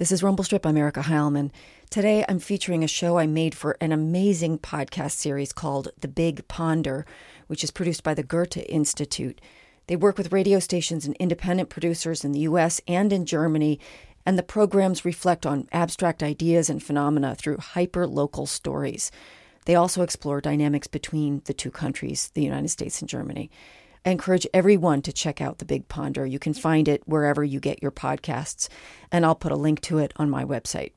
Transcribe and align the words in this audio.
This 0.00 0.12
is 0.12 0.22
Rumble 0.22 0.44
Strip. 0.44 0.64
I'm 0.64 0.78
Erica 0.78 1.00
Heilman. 1.02 1.50
Today 1.90 2.24
I'm 2.26 2.38
featuring 2.38 2.82
a 2.82 2.88
show 2.88 3.18
I 3.18 3.26
made 3.26 3.54
for 3.54 3.76
an 3.82 3.92
amazing 3.92 4.58
podcast 4.58 5.10
series 5.10 5.52
called 5.52 5.88
The 6.00 6.08
Big 6.08 6.48
Ponder, 6.48 7.04
which 7.48 7.62
is 7.62 7.70
produced 7.70 8.02
by 8.02 8.14
the 8.14 8.22
Goethe 8.22 8.64
Institute. 8.66 9.42
They 9.88 9.96
work 9.96 10.16
with 10.16 10.32
radio 10.32 10.58
stations 10.58 11.04
and 11.04 11.14
independent 11.16 11.68
producers 11.68 12.24
in 12.24 12.32
the 12.32 12.38
US 12.38 12.80
and 12.88 13.12
in 13.12 13.26
Germany, 13.26 13.78
and 14.24 14.38
the 14.38 14.42
programs 14.42 15.04
reflect 15.04 15.44
on 15.44 15.68
abstract 15.70 16.22
ideas 16.22 16.70
and 16.70 16.82
phenomena 16.82 17.34
through 17.34 17.58
hyper 17.58 18.06
local 18.06 18.46
stories. 18.46 19.10
They 19.66 19.74
also 19.74 20.00
explore 20.00 20.40
dynamics 20.40 20.86
between 20.86 21.42
the 21.44 21.52
two 21.52 21.70
countries, 21.70 22.30
the 22.32 22.42
United 22.42 22.68
States 22.68 23.02
and 23.02 23.08
Germany. 23.10 23.50
I 24.04 24.10
encourage 24.10 24.46
everyone 24.54 25.02
to 25.02 25.12
check 25.12 25.42
out 25.42 25.58
The 25.58 25.66
Big 25.66 25.88
Ponder. 25.88 26.24
You 26.24 26.38
can 26.38 26.54
find 26.54 26.88
it 26.88 27.02
wherever 27.06 27.44
you 27.44 27.60
get 27.60 27.82
your 27.82 27.90
podcasts, 27.90 28.68
and 29.12 29.26
I'll 29.26 29.34
put 29.34 29.52
a 29.52 29.56
link 29.56 29.82
to 29.82 29.98
it 29.98 30.12
on 30.16 30.30
my 30.30 30.42
website. 30.42 30.92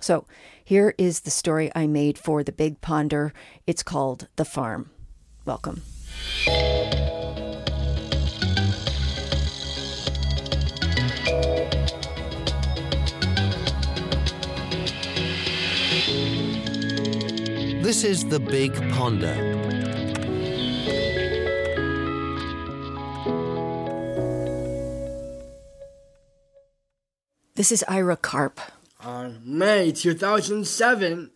So, 0.00 0.26
here 0.64 0.94
is 0.96 1.20
the 1.20 1.30
story 1.30 1.70
I 1.74 1.86
made 1.86 2.16
for 2.16 2.42
The 2.42 2.52
Big 2.52 2.80
Ponder. 2.80 3.34
It's 3.66 3.82
called 3.82 4.28
The 4.36 4.46
Farm. 4.46 4.90
Welcome. 5.44 5.82
This 17.82 18.04
is 18.04 18.24
The 18.24 18.40
Big 18.40 18.74
Ponder 18.92 19.91
This 27.62 27.70
is 27.70 27.84
Ira 27.86 28.16
Karp. 28.16 28.58
On 29.04 29.40
May 29.44 29.92
2007, 29.92 31.30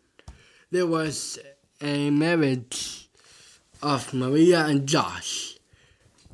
there 0.72 0.84
was 0.84 1.38
a 1.80 2.10
marriage 2.10 3.08
of 3.80 4.12
Maria 4.12 4.66
and 4.66 4.88
Josh. 4.88 5.56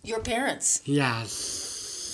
Your 0.03 0.21
parents? 0.21 0.81
Yes. 0.87 2.09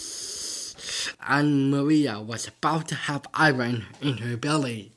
And 1.25 1.71
Maria 1.71 2.19
was 2.21 2.49
about 2.49 2.89
to 2.89 2.97
have 2.97 3.29
Ira 3.33 3.69
in, 3.69 3.87
in 4.01 4.19
her 4.27 4.37
belly. 4.37 4.91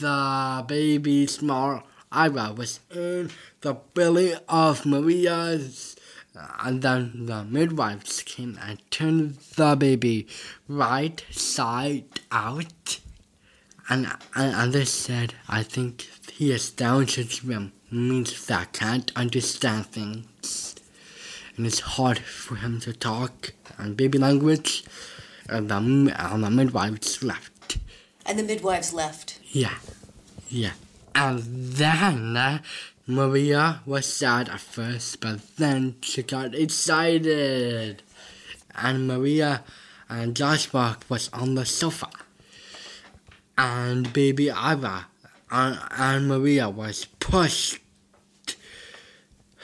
The 0.00 0.64
baby 0.66 1.28
small 1.28 1.84
Ira 2.10 2.52
was 2.52 2.80
in 2.90 3.30
the 3.60 3.74
belly 3.94 4.34
of 4.48 4.84
Maria's 4.84 5.94
and 6.34 6.82
then 6.82 7.26
the 7.26 7.44
midwives 7.44 8.22
came 8.22 8.58
and 8.62 8.78
turned 8.90 9.36
the 9.56 9.76
baby 9.76 10.26
right 10.68 11.24
side 11.30 12.20
out. 12.30 13.00
And, 13.88 14.06
and, 14.34 14.54
and 14.54 14.72
they 14.72 14.84
said, 14.84 15.34
I 15.48 15.62
think 15.62 16.08
he 16.32 16.50
has 16.50 16.70
Down 16.70 17.06
syndrome, 17.08 17.72
means 17.90 18.46
that 18.46 18.72
can't 18.72 19.12
understand 19.14 19.86
things. 19.86 20.74
And 21.56 21.66
it's 21.66 21.80
hard 21.80 22.18
for 22.18 22.56
him 22.56 22.80
to 22.80 22.92
talk 22.92 23.52
and 23.76 23.96
baby 23.96 24.18
language. 24.18 24.84
And 25.48 25.68
the, 25.68 25.76
and 25.76 26.44
the 26.44 26.50
midwives 26.50 27.22
left. 27.22 27.78
And 28.24 28.38
the 28.38 28.44
midwives 28.44 28.94
left? 28.94 29.38
Yeah, 29.50 29.74
yeah. 30.48 30.72
And 31.14 31.42
then 31.42 32.36
uh, 32.36 32.58
Maria 33.06 33.80
was 33.84 34.06
sad 34.06 34.48
at 34.48 34.60
first, 34.60 35.20
but 35.20 35.56
then 35.56 35.96
she 36.02 36.22
got 36.22 36.54
excited. 36.54 38.02
And 38.74 39.08
Maria 39.08 39.64
and 40.08 40.36
Joshua 40.36 40.98
was 41.08 41.28
on 41.32 41.54
the 41.56 41.66
sofa. 41.66 42.08
And 43.58 44.12
baby 44.12 44.50
Ira 44.50 45.06
and, 45.50 45.78
and 45.90 46.28
Maria 46.28 46.68
was 46.68 47.06
pushed 47.20 47.78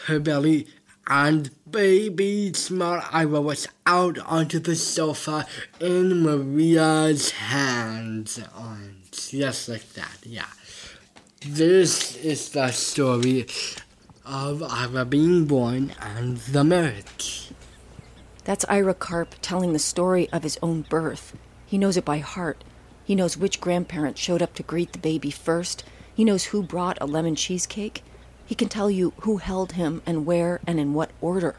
her 0.07 0.19
belly 0.19 0.67
and 1.07 1.51
baby 1.71 2.53
small 2.55 3.01
Ira 3.13 3.41
was 3.41 3.67
out 3.87 4.19
onto 4.19 4.59
the 4.59 4.77
sofa 4.77 5.47
in 5.81 6.23
Maria's 6.23 7.31
hands. 7.31 8.39
And 8.57 9.03
just 9.11 9.69
like 9.69 9.93
that, 9.95 10.19
yeah. 10.23 10.47
This 11.47 12.17
is 12.17 12.51
the 12.51 12.73
story 12.73 13.47
of 14.27 14.61
Ira 14.61 15.05
being 15.05 15.47
born 15.47 15.95
and 16.01 16.39
the 16.39 16.65
marriage. 16.65 17.53
That's 18.43 18.65
Ira 18.69 18.95
Karp 18.95 19.37
telling 19.41 19.73
the 19.73 19.79
story 19.79 20.29
of 20.33 20.43
his 20.43 20.59
own 20.63 20.83
birth. 20.83 21.37
He 21.65 21.79
knows 21.79 21.97
it 21.97 22.05
by 22.05 22.19
heart. 22.19 22.65
He 23.05 23.15
knows 23.15 23.37
which 23.37 23.61
grandparent 23.61 24.19
showed 24.19 24.43
up 24.43 24.53
to 24.55 24.65
greet 24.65 24.93
the 24.93 24.99
baby 24.99 25.31
first. 25.31 25.85
He 26.13 26.25
knows 26.25 26.47
who 26.47 26.61
brought 26.61 26.99
a 27.01 27.07
lemon 27.07 27.37
cheesecake. 27.37 28.03
He 28.45 28.57
can 28.57 28.69
tell 28.69 28.91
you 28.91 29.13
who 29.21 29.37
held 29.37 29.73
him 29.73 30.03
and 30.05 30.27
where 30.27 30.59
and 30.67 30.81
in 30.81 30.93
what 30.93 31.13
order. 31.21 31.55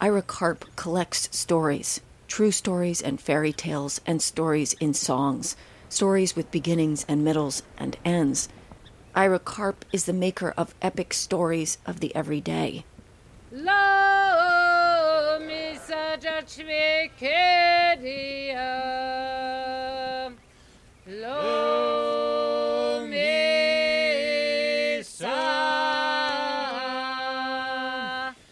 Ira 0.00 0.22
Karp 0.22 0.64
collects 0.74 1.28
stories, 1.30 2.00
true 2.26 2.50
stories 2.50 3.00
and 3.00 3.20
fairy 3.20 3.52
tales, 3.52 4.00
and 4.04 4.20
stories 4.20 4.72
in 4.80 4.94
songs, 4.94 5.54
stories 5.88 6.34
with 6.34 6.50
beginnings 6.50 7.06
and 7.08 7.22
middles 7.22 7.62
and 7.78 7.96
ends. 8.04 8.48
Ira 9.16 9.38
Karp 9.38 9.86
is 9.94 10.04
the 10.04 10.12
maker 10.12 10.52
of 10.58 10.74
epic 10.82 11.14
stories 11.14 11.78
of 11.86 12.00
the 12.00 12.14
everyday. 12.14 12.84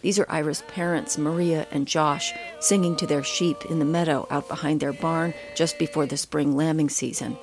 These 0.00 0.19
are 0.19 0.26
Ira's 0.31 0.62
parents, 0.69 1.19
Maria 1.19 1.66
and 1.72 1.86
Josh, 1.86 2.32
singing 2.60 2.96
to 2.96 3.06
their 3.06 3.22
sheep 3.22 3.66
in 3.66 3.81
the 3.81 3.84
meadow 3.84 4.26
out 4.31 4.48
behind 4.48 4.81
their 4.81 4.94
barn 4.94 5.34
just 5.54 5.78
before 5.78 6.06
the 6.06 6.16
spring 6.16 6.56
lambing 6.56 6.88
season. 6.88 7.36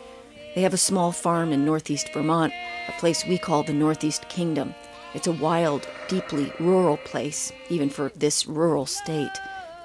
They 0.56 0.64
have 0.64 0.74
a 0.74 0.78
small 0.78 1.12
farm 1.12 1.53
in 1.53 1.64
northeast 1.64 2.12
Vermont, 2.14 2.52
a 2.88 2.92
place 2.94 3.25
we 3.25 3.38
call 3.38 3.64
the 3.64 3.74
Northeast 3.74 4.28
Kingdom. 4.30 4.74
It's 5.14 5.28
a 5.28 5.31
wild, 5.31 5.88
deeply 6.08 6.53
rural 6.59 6.97
place, 6.97 7.52
even 7.69 7.90
for 7.90 8.12
this 8.16 8.47
rural 8.47 8.86
state. 8.86 9.38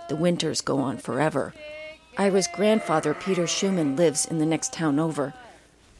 The 0.08 0.16
winters 0.16 0.60
go 0.60 0.78
on 0.78 0.98
forever. 0.98 1.52
Ira's 2.16 2.48
grandfather, 2.54 3.12
Peter 3.12 3.46
Schumann, 3.46 3.96
lives 3.96 4.24
in 4.24 4.38
the 4.38 4.46
next 4.46 4.72
town 4.72 4.98
over. 4.98 5.34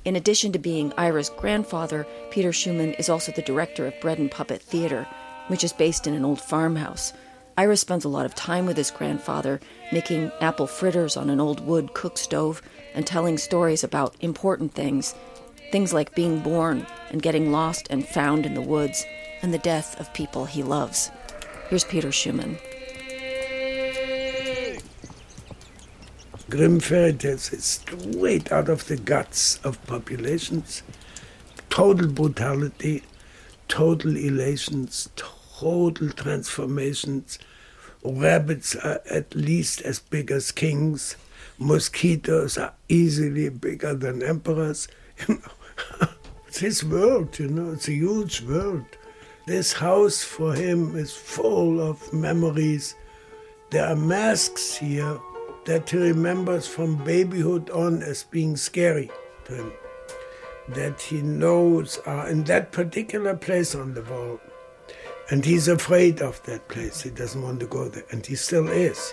In 0.05 0.17
addition 0.17 0.53
to 0.53 0.59
being 0.59 0.93
Ira's 0.97 1.31
grandfather, 1.31 2.07
Peter 2.31 2.53
Schumann 2.53 2.95
is 2.95 3.09
also 3.09 3.33
the 3.33 3.43
director 3.43 3.87
of 3.87 4.01
Bread 4.01 4.19
and 4.19 4.31
Puppet 4.31 4.63
Theater, 4.63 5.07
which 5.49 5.65
is 5.65 5.73
based 5.73 6.07
in 6.07 6.15
an 6.15 6.25
old 6.25 6.41
farmhouse. 6.41 7.13
Ira 7.59 7.77
spends 7.77 8.05
a 8.05 8.09
lot 8.09 8.27
of 8.27 8.35
time 8.35 8.67
with 8.67 8.77
his 8.77 8.91
grandfather, 8.91 9.61
making 9.91 10.31
apple 10.41 10.67
fritters 10.67 11.17
on 11.17 11.31
an 11.31 11.41
old 11.41 11.67
wood 11.67 11.95
cook 11.95 12.19
stove 12.19 12.63
and 12.95 13.07
telling 13.07 13.39
stories 13.39 13.83
about 13.83 14.15
important 14.21 14.75
things. 14.75 15.15
Things 15.73 15.93
like 15.93 16.15
being 16.15 16.41
born 16.41 16.87
and 17.11 17.23
getting 17.23 17.51
lost 17.53 17.87
and 17.91 18.07
found 18.07 18.47
in 18.47 18.55
the 18.55 18.61
woods, 18.61 19.05
and 19.43 19.53
the 19.53 19.59
death 19.59 19.99
of 20.01 20.13
people 20.15 20.45
he 20.47 20.63
loves. 20.63 21.11
Here's 21.69 21.85
Peter 21.85 22.13
Schumann. 22.13 22.59
Tales 26.49 27.53
is 27.53 27.65
straight 27.65 28.53
out 28.53 28.69
of 28.69 28.87
the 28.87 28.97
guts 28.97 29.59
of 29.65 29.85
populations. 29.87 30.83
Total 31.71 32.07
brutality, 32.07 33.03
total 33.67 34.17
elations, 34.17 35.11
total 35.17 36.11
transformations. 36.11 37.39
Rabbits 38.05 38.77
are 38.77 39.01
at 39.11 39.35
least 39.35 39.83
as 39.83 39.99
big 39.99 40.31
as 40.31 40.53
kings. 40.53 41.17
Mosquitoes 41.59 42.57
are 42.57 42.75
easily 42.89 43.49
bigger 43.49 43.95
than 43.95 44.23
emperors. 44.23 44.89
You 45.29 45.35
know, 45.37 45.51
it's 46.47 46.59
his 46.59 46.85
world, 46.85 47.39
you 47.39 47.49
know, 47.49 47.73
it's 47.73 47.89
a 47.89 47.93
huge 47.93 48.43
world. 48.43 48.85
This 49.47 49.73
house 49.73 50.25
for 50.25 50.55
him 50.55 50.97
is 50.97 51.15
full 51.15 51.81
of 51.81 52.13
memories. 52.13 52.97
There 53.71 53.87
are 53.87 53.97
masks 53.97 54.77
here 54.77 55.21
that 55.67 55.91
he 55.91 55.99
remembers 55.99 56.67
from 56.67 57.05
babyhood 57.05 57.71
on 57.71 58.03
as 58.03 58.25
being 58.25 58.57
scary 58.57 59.11
to 59.45 59.55
him. 59.55 59.73
That 60.71 61.01
he 61.01 61.23
knows 61.23 61.99
are 62.07 62.29
in 62.29 62.43
that 62.45 62.73
particular 62.73 63.37
place 63.37 63.75
on 63.75 63.95
the 63.95 64.03
wall. 64.03 64.41
And 65.31 65.45
he's 65.45 65.69
afraid 65.69 66.23
of 66.23 66.43
that 66.45 66.69
place. 66.69 67.03
He 67.03 67.11
doesn't 67.11 67.43
want 67.43 67.61
to 67.61 67.67
go 67.67 67.89
there. 67.89 68.05
And 68.11 68.25
he 68.25 68.35
still 68.37 68.69
is. 68.69 69.13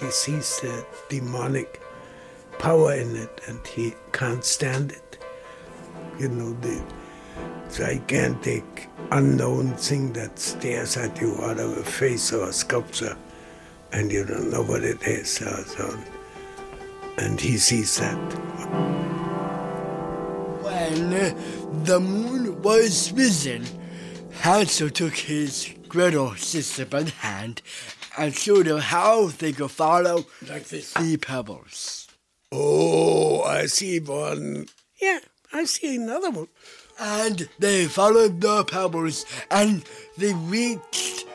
He 0.00 0.10
sees 0.10 0.60
the 0.60 0.86
demonic 1.08 1.80
power 2.58 2.94
in 2.94 3.16
it 3.16 3.40
and 3.46 3.64
he 3.66 3.94
can't 4.12 4.44
stand 4.44 4.92
it. 4.92 5.18
You 6.18 6.28
know, 6.28 6.52
the 6.60 6.82
gigantic 7.72 8.88
unknown 9.10 9.72
thing 9.74 10.12
that 10.14 10.38
stares 10.38 10.96
at 10.96 11.20
you 11.20 11.36
out 11.42 11.58
of 11.58 11.76
a 11.76 11.84
face 11.84 12.32
or 12.32 12.48
a 12.48 12.52
sculpture 12.52 13.16
and 13.92 14.10
you 14.10 14.24
don't 14.24 14.50
know 14.50 14.62
what 14.62 14.84
it 14.84 15.02
is. 15.02 15.30
So, 15.30 15.98
And 17.18 17.40
he 17.40 17.56
sees 17.56 17.96
that. 17.98 18.16
When 20.62 21.14
uh, 21.14 21.34
the 21.84 22.00
moon 22.00 22.60
was 22.62 23.12
risen, 23.12 23.64
Hansel 24.40 24.90
took 24.90 25.14
his 25.14 25.72
Gretel 25.88 26.34
sister 26.34 26.84
by 26.84 27.04
the 27.04 27.10
hand 27.10 27.62
and 28.18 28.34
showed 28.34 28.66
her 28.66 28.80
how 28.80 29.28
they 29.28 29.52
could 29.52 29.70
follow 29.70 30.26
Like 30.48 30.64
the 30.64 31.18
pebbles. 31.20 32.05
Oh, 32.58 33.42
I 33.42 33.66
see 33.66 34.00
one. 34.00 34.66
Yeah, 35.00 35.18
I 35.52 35.64
see 35.64 35.96
another 35.96 36.30
one. 36.30 36.48
And 36.98 37.50
they 37.58 37.84
followed 37.84 38.40
the 38.40 38.64
pebbles 38.64 39.26
and 39.50 39.84
they 40.16 40.32
reached 40.32 41.26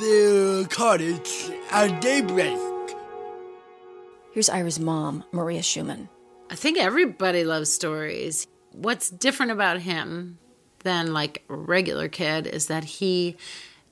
their 0.00 0.64
cottage 0.64 1.50
at 1.70 2.00
daybreak. 2.00 2.58
Here's 4.32 4.48
Ira's 4.48 4.80
mom, 4.80 5.22
Maria 5.30 5.62
Schumann. 5.62 6.08
I 6.50 6.56
think 6.56 6.76
everybody 6.76 7.44
loves 7.44 7.72
stories. 7.72 8.48
What's 8.72 9.10
different 9.10 9.52
about 9.52 9.80
him 9.80 10.38
than 10.80 11.12
like 11.12 11.44
a 11.48 11.54
regular 11.54 12.08
kid 12.08 12.48
is 12.48 12.66
that 12.66 12.82
he 12.84 13.36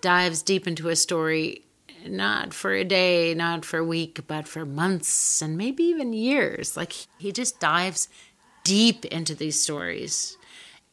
dives 0.00 0.42
deep 0.42 0.66
into 0.66 0.88
a 0.88 0.96
story 0.96 1.64
not 2.08 2.54
for 2.54 2.72
a 2.72 2.84
day, 2.84 3.34
not 3.34 3.64
for 3.64 3.78
a 3.78 3.84
week, 3.84 4.20
but 4.26 4.48
for 4.48 4.64
months 4.64 5.42
and 5.42 5.56
maybe 5.56 5.84
even 5.84 6.12
years. 6.12 6.76
Like 6.76 6.94
he 7.18 7.32
just 7.32 7.60
dives 7.60 8.08
deep 8.64 9.04
into 9.06 9.34
these 9.34 9.62
stories. 9.62 10.36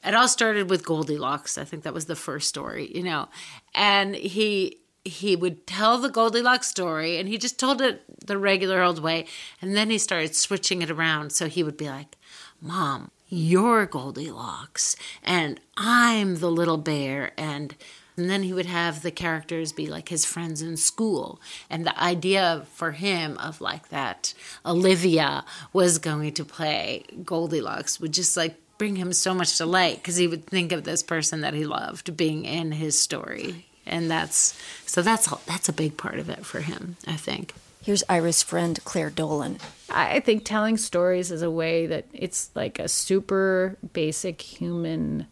It 0.03 0.13
all 0.13 0.27
started 0.27 0.69
with 0.69 0.85
Goldilocks. 0.85 1.57
I 1.57 1.65
think 1.65 1.83
that 1.83 1.93
was 1.93 2.05
the 2.05 2.15
first 2.15 2.47
story, 2.47 2.89
you 2.93 3.03
know. 3.03 3.27
And 3.73 4.15
he 4.15 4.77
he 5.05 5.35
would 5.35 5.65
tell 5.65 5.97
the 5.97 6.09
Goldilocks 6.09 6.67
story 6.67 7.17
and 7.17 7.27
he 7.27 7.37
just 7.37 7.59
told 7.59 7.81
it 7.81 8.03
the 8.25 8.37
regular 8.37 8.81
old 8.81 9.01
way. 9.01 9.25
And 9.61 9.75
then 9.75 9.89
he 9.89 9.97
started 9.97 10.35
switching 10.35 10.81
it 10.81 10.91
around. 10.91 11.31
So 11.31 11.47
he 11.47 11.63
would 11.63 11.77
be 11.77 11.89
like, 11.89 12.17
Mom, 12.61 13.11
you're 13.27 13.85
Goldilocks 13.85 14.95
and 15.23 15.59
I'm 15.77 16.39
the 16.39 16.51
little 16.51 16.77
bear. 16.77 17.31
And, 17.37 17.75
and 18.19 18.29
then 18.29 18.43
he 18.43 18.53
would 18.53 18.65
have 18.65 19.01
the 19.01 19.11
characters 19.11 19.71
be 19.71 19.87
like 19.87 20.09
his 20.09 20.25
friends 20.25 20.61
in 20.61 20.77
school. 20.77 21.41
And 21.69 21.85
the 21.85 21.99
idea 22.01 22.65
for 22.73 22.91
him 22.91 23.37
of 23.37 23.61
like 23.61 23.89
that 23.89 24.33
Olivia 24.65 25.45
was 25.73 25.97
going 25.97 26.33
to 26.33 26.45
play 26.45 27.05
Goldilocks 27.23 27.99
would 27.99 28.13
just 28.13 28.37
like 28.37 28.55
bring 28.77 28.95
him 28.95 29.13
so 29.13 29.33
much 29.33 29.57
delight 29.57 29.97
because 29.97 30.17
he 30.17 30.27
would 30.27 30.45
think 30.45 30.71
of 30.71 30.83
this 30.83 31.03
person 31.03 31.41
that 31.41 31.53
he 31.53 31.65
loved 31.65 32.15
being 32.15 32.45
in 32.45 32.71
his 32.71 32.99
story 32.99 33.65
and 33.85 34.09
that's 34.09 34.57
so 34.85 35.01
that's 35.01 35.29
all, 35.29 35.41
that's 35.45 35.67
a 35.67 35.73
big 35.73 35.97
part 35.97 36.17
of 36.17 36.29
it 36.29 36.45
for 36.45 36.61
him 36.61 36.95
i 37.05 37.17
think 37.17 37.53
Here's 37.81 38.03
Ira's 38.09 38.43
friend, 38.43 38.77
Clare 38.83 39.09
Dolan. 39.09 39.57
I 39.89 40.19
think 40.19 40.43
telling 40.43 40.75
stories 40.75 41.31
is 41.31 41.41
a 41.41 41.49
way 41.49 41.87
that 41.87 42.05
it's 42.11 42.51
like 42.53 42.77
a 42.77 42.89
super 42.89 43.77
basic 43.93 44.41
human, 44.41 45.27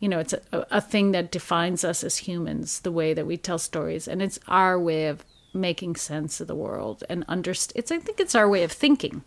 you 0.00 0.08
know, 0.08 0.18
it's 0.18 0.32
a, 0.32 0.40
a 0.70 0.80
thing 0.80 1.12
that 1.12 1.30
defines 1.30 1.84
us 1.84 2.04
as 2.04 2.18
humans, 2.18 2.80
the 2.80 2.92
way 2.92 3.14
that 3.14 3.26
we 3.26 3.36
tell 3.36 3.58
stories. 3.58 4.06
And 4.06 4.20
it's 4.22 4.38
our 4.46 4.78
way 4.78 5.06
of 5.06 5.24
making 5.54 5.96
sense 5.96 6.40
of 6.40 6.46
the 6.46 6.54
world 6.54 7.02
and 7.08 7.26
underst- 7.26 7.72
it's 7.74 7.90
I 7.90 7.98
think 7.98 8.20
it's 8.20 8.34
our 8.34 8.48
way 8.48 8.62
of 8.62 8.72
thinking. 8.72 9.22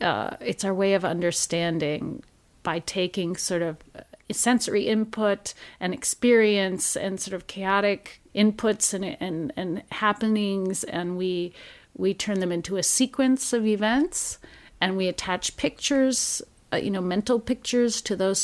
Uh, 0.00 0.36
it's 0.40 0.64
our 0.64 0.74
way 0.74 0.94
of 0.94 1.04
understanding 1.04 2.22
by 2.62 2.78
taking 2.80 3.36
sort 3.36 3.62
of 3.62 3.76
uh, 3.94 4.00
sensory 4.30 4.88
input 4.88 5.52
and 5.78 5.92
experience 5.92 6.96
and 6.96 7.20
sort 7.20 7.34
of 7.34 7.46
chaotic 7.46 8.20
inputs 8.34 8.94
and 8.94 9.04
and, 9.20 9.52
and 9.56 9.82
happenings 9.92 10.84
and 10.84 11.18
we 11.18 11.52
we 11.94 12.14
turn 12.14 12.40
them 12.40 12.50
into 12.50 12.76
a 12.76 12.82
sequence 12.82 13.52
of 13.52 13.66
events 13.66 14.38
and 14.80 14.96
we 14.96 15.06
attach 15.06 15.56
pictures 15.56 16.40
uh, 16.72 16.76
you 16.76 16.90
know 16.90 17.00
mental 17.00 17.38
pictures 17.38 18.00
to 18.00 18.16
those 18.16 18.40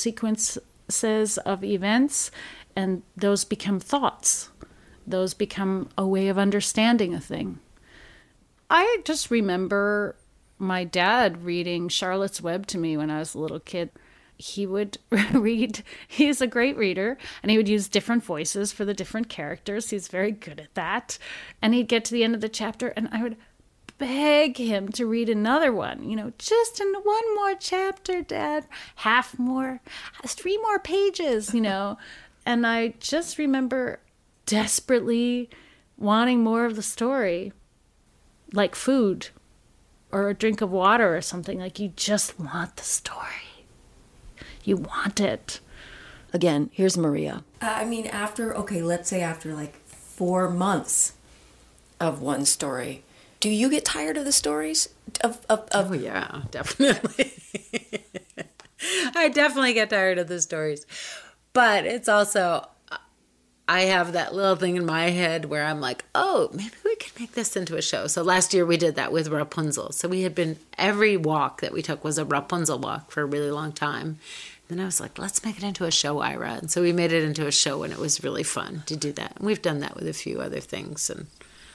sequences 0.89 1.39
of 1.39 1.63
events 1.63 2.31
and 2.75 3.03
those 3.17 3.45
become 3.45 3.81
thoughts. 3.81 4.51
Those 5.07 5.35
become 5.35 5.89
a 5.97 6.07
way 6.07 6.29
of 6.29 6.39
understanding 6.39 7.15
a 7.15 7.21
thing. 7.21 7.61
I 8.71 8.99
just 9.05 9.31
remember 9.31 10.17
my 10.59 10.85
dad 10.85 11.45
reading 11.45 11.89
charlotte's 11.89 12.43
web 12.43 12.67
to 12.67 12.77
me 12.77 12.97
when 12.97 13.11
i 13.11 13.19
was 13.21 13.35
a 13.35 13.39
little 13.39 13.61
kid. 13.61 13.91
He 14.37 14.67
would 14.67 14.99
read 15.33 15.83
he's 16.07 16.41
a 16.41 16.47
great 16.47 16.77
reader 16.77 17.17
and 17.43 17.51
he 17.51 17.57
would 17.57 17.69
use 17.69 17.89
different 17.89 18.25
voices 18.25 18.73
for 18.73 18.85
the 18.85 18.95
different 18.95 19.29
characters. 19.29 19.91
He's 19.91 20.09
very 20.09 20.33
good 20.33 20.61
at 20.61 20.75
that. 20.75 21.19
And 21.63 21.75
he'd 21.75 21.89
get 21.89 22.05
to 22.07 22.13
the 22.13 22.25
end 22.25 22.35
of 22.35 22.41
the 22.41 22.49
chapter 22.49 22.89
and 22.89 23.09
i 23.13 23.23
would 23.23 23.37
beg 23.99 24.57
him 24.57 24.89
to 24.89 25.07
read 25.07 25.29
another 25.29 25.73
one 25.73 26.09
you 26.09 26.17
know 26.17 26.33
just 26.39 26.81
in 26.81 26.93
one 27.03 27.35
more 27.35 27.55
chapter 27.55 28.23
dad 28.23 28.67
half 28.97 29.39
more 29.39 29.81
three 30.25 30.57
more 30.59 30.79
pages 30.79 31.53
you 31.53 31.61
know 31.61 31.99
and 32.47 32.67
i 32.67 32.89
just 33.01 33.39
remember 33.39 33.99
desperately 34.47 35.51
wanting 35.97 36.43
more 36.43 36.65
of 36.65 36.77
the 36.77 36.83
story 36.83 37.53
like 38.53 38.75
food 38.75 39.29
or 40.11 40.29
a 40.29 40.35
drink 40.35 40.61
of 40.61 40.71
water 40.71 41.17
or 41.17 41.21
something 41.21 41.59
like 41.59 41.79
you 41.79 41.93
just 41.97 42.39
want 42.39 42.77
the 42.77 42.85
story 42.85 43.49
you 44.69 44.77
want 44.77 45.19
it. 45.19 45.61
Again, 46.33 46.71
here's 46.73 46.99
Maria. 46.99 47.43
Uh, 47.63 47.73
I 47.79 47.85
mean, 47.87 48.07
after, 48.07 48.55
okay, 48.55 48.83
let's 48.83 49.09
say 49.09 49.23
after 49.23 49.55
like 49.55 49.83
four 49.87 50.51
months 50.51 51.15
of 51.99 52.21
one 52.21 52.45
story, 52.45 53.03
do 53.41 53.49
you 53.49 53.71
get 53.71 53.85
tired 53.85 54.17
of 54.17 54.25
the 54.25 54.33
stories? 54.33 54.89
Of, 55.23 55.45
of, 55.49 55.69
of 55.73 55.91
oh, 55.91 55.95
yeah, 55.95 56.43
definitely. 56.51 57.33
I 59.15 59.29
definitely 59.29 59.75
get 59.75 59.91
tired 59.91 60.19
of 60.19 60.29
the 60.29 60.41
stories. 60.41 60.87
But 61.53 61.87
it's 61.87 62.09
also, 62.09 62.69
I 63.69 63.83
have 63.83 64.13
that 64.13 64.35
little 64.35 64.57
thing 64.57 64.77
in 64.77 64.87
my 64.87 65.11
head 65.11 65.47
where 65.47 65.65
I'm 65.65 65.81
like, 65.81 66.05
oh, 66.15 66.51
maybe 66.53 66.75
we 66.85 66.97
could 66.97 67.19
make 67.19 67.33
this 67.33 67.57
into 67.57 67.77
a 67.77 67.83
show. 67.83 68.07
So 68.07 68.23
last 68.23 68.55
year 68.55 68.65
we 68.65 68.77
did 68.77 68.97
that 68.97 69.13
with 69.13 69.29
Rapunzel. 69.29 69.93
So 69.93 70.09
we 70.09 70.23
had 70.23 70.35
been, 70.35 70.57
every 70.77 71.17
walk 71.17 71.61
that 71.61 71.73
we 71.73 71.83
took 71.83 72.05
was 72.05 72.19
a 72.19 72.25
Rapunzel 72.25 72.79
walk 72.79 73.11
for 73.11 73.23
a 73.23 73.27
really 73.27 73.51
long 73.51 73.73
time. 73.73 74.19
Then 74.69 74.81
I 74.81 74.85
was 74.85 75.01
like, 75.01 75.19
let's 75.19 75.45
make 75.45 75.57
it 75.57 75.65
into 75.65 75.85
a 75.85 75.91
show, 75.91 76.21
Ira. 76.21 76.53
And 76.53 76.71
so 76.71 76.83
we 76.83 76.93
made 76.93 77.13
it 77.13 77.25
into 77.25 77.47
a 77.47 77.53
show, 77.53 77.83
and 77.83 77.93
it 77.93 77.99
was 77.99 78.23
really 78.23 78.43
fun 78.43 78.83
to 78.85 78.97
do 78.97 79.13
that. 79.13 79.37
And 79.37 79.47
we've 79.47 79.63
done 79.63 79.81
that 79.81 79.95
with 79.97 80.07
a 80.07 80.13
few 80.13 80.41
other 80.41 80.61
things. 80.61 81.09
And 81.09 81.27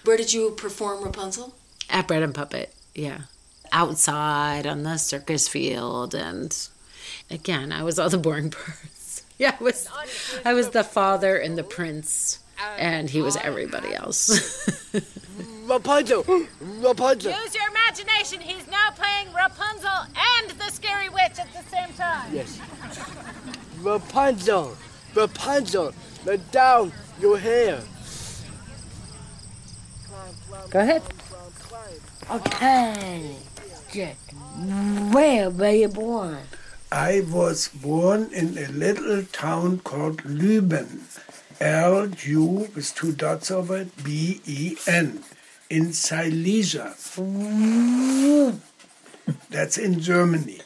where 0.03 0.17
did 0.17 0.33
you 0.33 0.51
perform 0.51 1.03
Rapunzel? 1.03 1.55
At 1.89 2.07
Bread 2.07 2.23
and 2.23 2.33
Puppet, 2.33 2.73
yeah, 2.95 3.21
outside 3.71 4.65
on 4.65 4.83
the 4.83 4.97
circus 4.97 5.47
field, 5.47 6.15
and 6.15 6.55
again, 7.29 7.71
I 7.71 7.83
was 7.83 7.99
all 7.99 8.09
the 8.09 8.17
boring 8.17 8.49
parts. 8.51 9.23
Yeah, 9.37 9.55
I 9.59 9.63
was, 9.63 9.87
I 10.45 10.53
was 10.53 10.69
the 10.69 10.83
father 10.83 11.35
and 11.37 11.57
the 11.57 11.63
prince, 11.63 12.39
and 12.77 13.09
he 13.09 13.21
was 13.21 13.35
everybody 13.37 13.93
else. 13.93 14.69
Rapunzel! 15.65 16.23
Rapunzel! 16.59 17.31
Use 17.31 17.55
your 17.55 17.67
imagination. 17.69 18.41
He's 18.41 18.67
now 18.69 18.91
playing 18.91 19.33
Rapunzel 19.33 20.07
and 20.39 20.51
the 20.51 20.69
scary 20.71 21.09
witch 21.09 21.39
at 21.39 21.47
the 21.53 21.63
same 21.69 21.93
time. 21.97 22.33
Yes. 22.33 22.59
Rapunzel! 23.81 24.77
Rapunzel! 25.15 25.93
Let 26.25 26.51
down 26.51 26.91
your 27.19 27.37
hair. 27.37 27.81
Go 30.69 30.79
ahead. 30.79 31.01
Okay. 32.31 33.35
Jack, 33.91 34.17
where 35.11 35.49
were 35.49 35.69
you 35.69 35.87
born? 35.87 36.37
I 36.91 37.21
was 37.27 37.67
born 37.69 38.29
in 38.33 38.57
a 38.57 38.67
little 38.67 39.23
town 39.23 39.79
called 39.79 40.23
Lüben. 40.23 41.01
L 41.59 42.09
U 42.09 42.69
with 42.75 42.93
two 42.95 43.13
dots 43.13 43.51
over 43.51 43.77
it, 43.77 44.03
B 44.03 44.41
E 44.45 44.75
N 44.87 45.23
in 45.69 45.93
Silesia. 45.93 46.95
That's 49.49 49.77
in 49.77 49.99
Germany. 49.99 50.61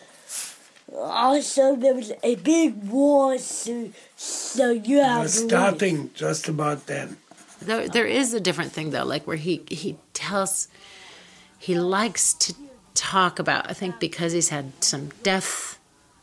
Also, 0.96 1.76
there 1.76 1.94
was 1.94 2.12
a 2.24 2.36
big 2.36 2.84
war, 2.90 3.38
so, 3.38 3.90
so 4.16 4.72
you 4.72 5.00
have 5.00 5.24
was 5.24 5.34
starting 5.34 6.10
just 6.14 6.48
about 6.48 6.88
then. 6.88 7.18
There, 7.68 7.90
there 7.90 8.06
is 8.06 8.34
a 8.34 8.40
different 8.40 8.72
thing 8.72 8.92
though, 8.92 9.04
like 9.04 9.28
where 9.28 9.38
he 9.38 9.64
he 9.68 9.98
tells, 10.14 10.70
he 11.60 11.78
likes 11.78 12.34
to 12.34 12.56
talk 12.94 13.40
about. 13.40 13.70
I 13.70 13.74
think 13.74 14.00
because 14.00 14.32
he's 14.32 14.50
had 14.50 14.72
some 14.82 15.10
death, 15.22 15.78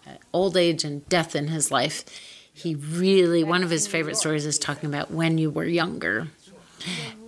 uh, 0.06 0.12
old 0.32 0.56
age, 0.56 0.84
and 0.84 1.06
death 1.08 1.36
in 1.36 1.48
his 1.48 1.70
life. 1.70 2.04
He 2.52 2.74
really 2.74 3.44
one 3.44 3.62
of 3.62 3.70
his 3.70 3.86
favorite 3.86 4.16
stories 4.16 4.46
is 4.46 4.58
talking 4.58 4.88
about 4.88 5.10
when 5.10 5.38
you 5.38 5.50
were 5.50 5.64
younger 5.64 6.28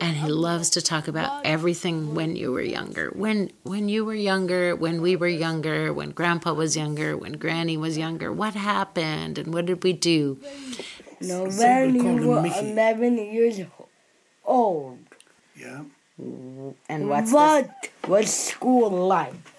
and 0.01 0.17
he 0.17 0.29
loves 0.29 0.71
to 0.71 0.83
talk 0.83 1.09
about 1.09 1.45
everything 1.45 2.15
when 2.15 2.37
you 2.37 2.53
were 2.53 2.63
younger 2.63 3.11
when 3.15 3.51
when 3.63 3.89
you 3.89 4.05
were 4.05 4.15
younger 4.15 4.77
when 4.77 5.01
we 5.01 5.17
were 5.17 5.29
younger 5.29 5.93
when 5.93 6.11
grandpa 6.11 6.53
was 6.53 6.77
younger 6.77 7.17
when 7.17 7.33
granny 7.33 7.77
was 7.77 7.97
younger 7.97 8.33
what 8.33 8.55
happened 8.55 9.39
and 9.39 9.53
what 9.55 9.67
did 9.67 9.83
we 9.83 9.93
do 9.93 10.39
no 11.21 11.45
when 11.45 11.95
you 11.95 12.29
were 12.29 12.47
11 12.47 13.17
years 13.17 13.59
old 13.59 13.86
yeah 15.57 15.83
and 16.89 17.09
what's 17.09 17.33
what 17.33 17.69
was 18.09 18.33
school 18.33 18.91
like 18.91 19.57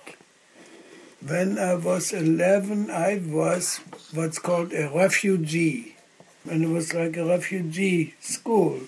When 1.25 1.58
I 1.58 1.75
was 1.75 2.13
11, 2.13 2.91
I 2.91 3.22
was 3.25 3.82
what's 4.13 4.39
called 4.39 4.72
a 4.72 4.88
refugee. 4.89 5.96
And 6.50 6.63
it 6.63 6.70
was 6.70 6.94
like 6.94 7.17
a 7.17 7.25
refugee 7.25 8.13
school. 8.20 8.82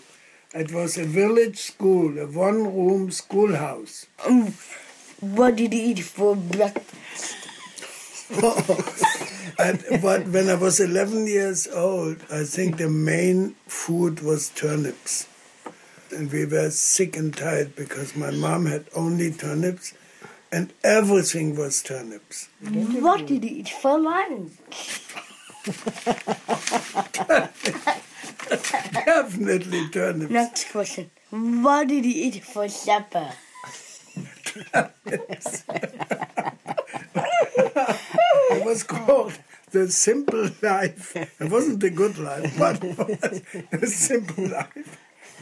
It 0.53 0.71
was 0.71 0.97
a 0.97 1.05
village 1.05 1.57
school, 1.57 2.17
a 2.19 2.27
one 2.27 2.63
room 2.63 3.11
schoolhouse. 3.11 4.05
Um, 4.25 4.53
what 5.19 5.55
did 5.57 5.73
you 5.73 5.81
eat 5.81 5.99
for 5.99 6.35
breakfast? 6.35 7.35
and 9.59 9.83
but 10.01 10.27
when 10.27 10.49
I 10.49 10.55
was 10.55 10.79
11 10.79 11.27
years 11.27 11.67
old, 11.67 12.17
I 12.31 12.43
think 12.43 12.77
the 12.77 12.89
main 12.89 13.55
food 13.67 14.21
was 14.21 14.49
turnips. 14.49 15.27
And 16.11 16.31
we 16.31 16.45
were 16.45 16.69
sick 16.69 17.15
and 17.15 17.35
tired 17.35 17.75
because 17.75 18.15
my 18.15 18.31
mom 18.31 18.65
had 18.65 18.85
only 18.95 19.31
turnips 19.31 19.93
and 20.51 20.73
everything 20.83 21.55
was 21.55 21.83
turnips. 21.83 22.49
What 22.61 23.27
did 23.27 23.43
you 23.43 23.57
eat 23.59 23.69
for 23.69 23.99
lunch? 23.99 24.51
Definitely 29.05 29.89
turnips. 29.89 30.31
Next 30.31 30.71
question. 30.71 31.11
What 31.29 31.87
did 31.87 32.05
you 32.05 32.23
eat 32.25 32.43
for 32.43 32.67
supper? 32.67 33.29
it 38.49 38.65
was 38.65 38.83
called 38.83 39.33
The 39.71 39.89
Simple 39.89 40.49
Life. 40.61 41.15
It 41.15 41.49
wasn't 41.51 41.81
the 41.81 41.91
good 41.91 42.17
life, 42.17 42.57
but 42.57 42.83
it 42.83 42.97
was 42.97 43.41
the 43.81 43.87
simple 43.87 44.47
life. 44.47 44.97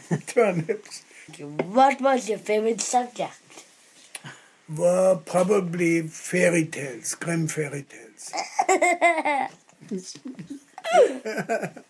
Turnips. 0.27 1.03
What 1.39 2.01
was 2.01 2.29
your 2.29 2.37
favorite 2.37 2.81
subject? 2.81 3.65
Were 4.73 5.19
probably 5.25 6.07
fairy 6.07 6.65
tales, 6.65 7.15
Grimm 7.15 7.47
fairy 7.47 7.83
tales. 7.83 8.31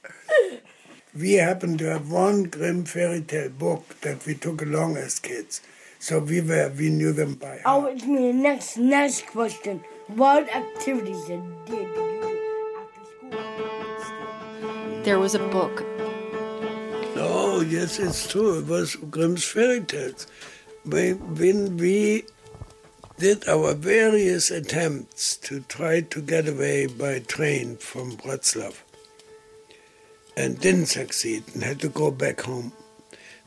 we 1.15 1.33
happened 1.33 1.79
to 1.79 1.86
have 1.86 2.12
one 2.12 2.43
Grimm 2.43 2.86
fairy 2.86 3.21
tale 3.21 3.50
book 3.50 4.00
that 4.01 4.25
we 4.25 4.36
took 4.36 4.62
along 4.62 4.97
as 4.97 5.19
kids. 5.19 5.62
So 6.00 6.19
we 6.19 6.41
were 6.41 6.71
we 6.77 6.89
knew 6.89 7.12
them 7.12 7.36
by 7.36 7.57
heart. 7.57 7.62
Oh, 7.65 7.86
it's 7.86 8.05
me. 8.05 8.31
Next, 8.31 8.77
next 8.77 9.25
question. 9.27 9.83
What 10.07 10.47
activities 10.55 11.25
did 11.25 11.41
you 11.67 11.67
do 11.67 12.79
after 12.79 14.01
school? 14.01 15.01
There 15.03 15.19
was 15.19 15.36
a 15.36 15.39
book. 15.39 15.83
Oh, 17.58 17.62
yes, 17.62 17.98
it's 17.98 18.28
true. 18.28 18.60
It 18.60 18.68
was 18.68 18.96
Grimm's 19.10 19.44
fairy 19.44 19.82
tales. 19.82 20.28
When 20.86 21.78
we 21.78 22.26
did 23.18 23.50
our 23.50 23.74
various 23.74 24.52
attempts 24.52 25.38
to 25.38 25.62
try 25.62 26.02
to 26.02 26.22
get 26.22 26.48
away 26.48 26.86
by 26.86 27.18
train 27.18 27.78
from 27.78 28.16
Wroclaw 28.18 28.76
and 30.38 30.60
didn't 30.60 30.86
succeed 30.86 31.46
and 31.56 31.64
had 31.64 31.80
to 31.80 31.90
go 31.90 32.12
back 32.12 32.42
home 32.42 32.74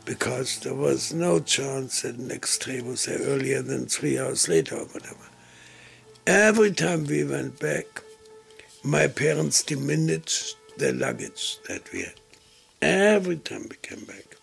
because 0.05 0.59
there 0.59 0.75
was 0.75 1.13
no 1.13 1.39
chance 1.39 2.03
that 2.03 2.19
next 2.19 2.63
train 2.63 2.89
was 2.89 3.05
there 3.05 3.21
earlier 3.21 3.63
than 3.63 3.87
three 3.87 4.19
hours 4.19 4.49
later 4.49 4.75
or 4.75 4.87
whatever. 4.87 5.29
Every 6.27 6.73
time 6.73 7.05
we 7.07 7.23
went 7.23 7.61
back, 7.61 8.03
my 8.83 9.07
parents 9.07 9.63
diminished 9.63 10.57
the 10.79 10.93
luggage 10.95 11.59
that 11.69 11.93
we 11.93 12.01
had. 12.01 12.20
Every 12.83 13.37
time 13.37 13.67
we 13.69 13.77
came 13.77 14.05
back. 14.05 14.37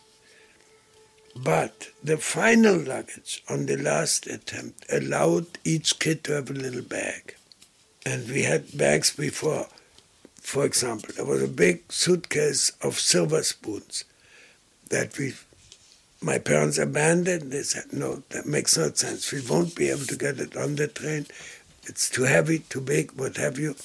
But 1.36 1.90
the 2.04 2.18
final 2.18 2.78
luggage 2.78 3.44
on 3.50 3.66
the 3.66 3.78
last 3.78 4.28
attempt 4.28 4.86
allowed 4.92 5.48
each 5.64 6.00
kid 6.00 6.24
to 6.24 6.34
have 6.34 6.50
a 6.50 6.54
little 6.54 6.82
bag. 6.82 7.36
And 8.06 8.30
we 8.30 8.44
had 8.44 8.78
bags 8.78 9.16
before. 9.16 9.68
For 10.42 10.66
example, 10.66 11.14
there 11.16 11.26
was 11.26 11.44
a 11.44 11.48
big 11.48 11.92
suitcase 11.92 12.72
of 12.82 13.00
silver 13.00 13.44
spoons 13.44 14.04
that 14.90 15.18
we 15.18 15.34
my 16.22 16.40
parents 16.40 16.78
abandoned. 16.78 17.52
They 17.52 17.64
said, 17.64 17.94
no, 17.94 18.24
that 18.30 18.46
makes 18.46 18.78
no 18.78 18.92
sense. 18.92 19.32
We 19.32 19.42
won't 19.42 19.76
be 19.76 19.90
able 19.90 20.06
to 20.06 20.16
get 20.16 20.40
it 20.40 20.56
on 20.58 20.76
the 20.76 20.88
train. 20.88 21.28
It's 21.84 22.10
too 22.10 22.24
heavy, 22.24 22.60
too 22.60 22.82
big, 22.82 23.12
what 23.14 23.38
have 23.38 23.60
you. 23.60 23.76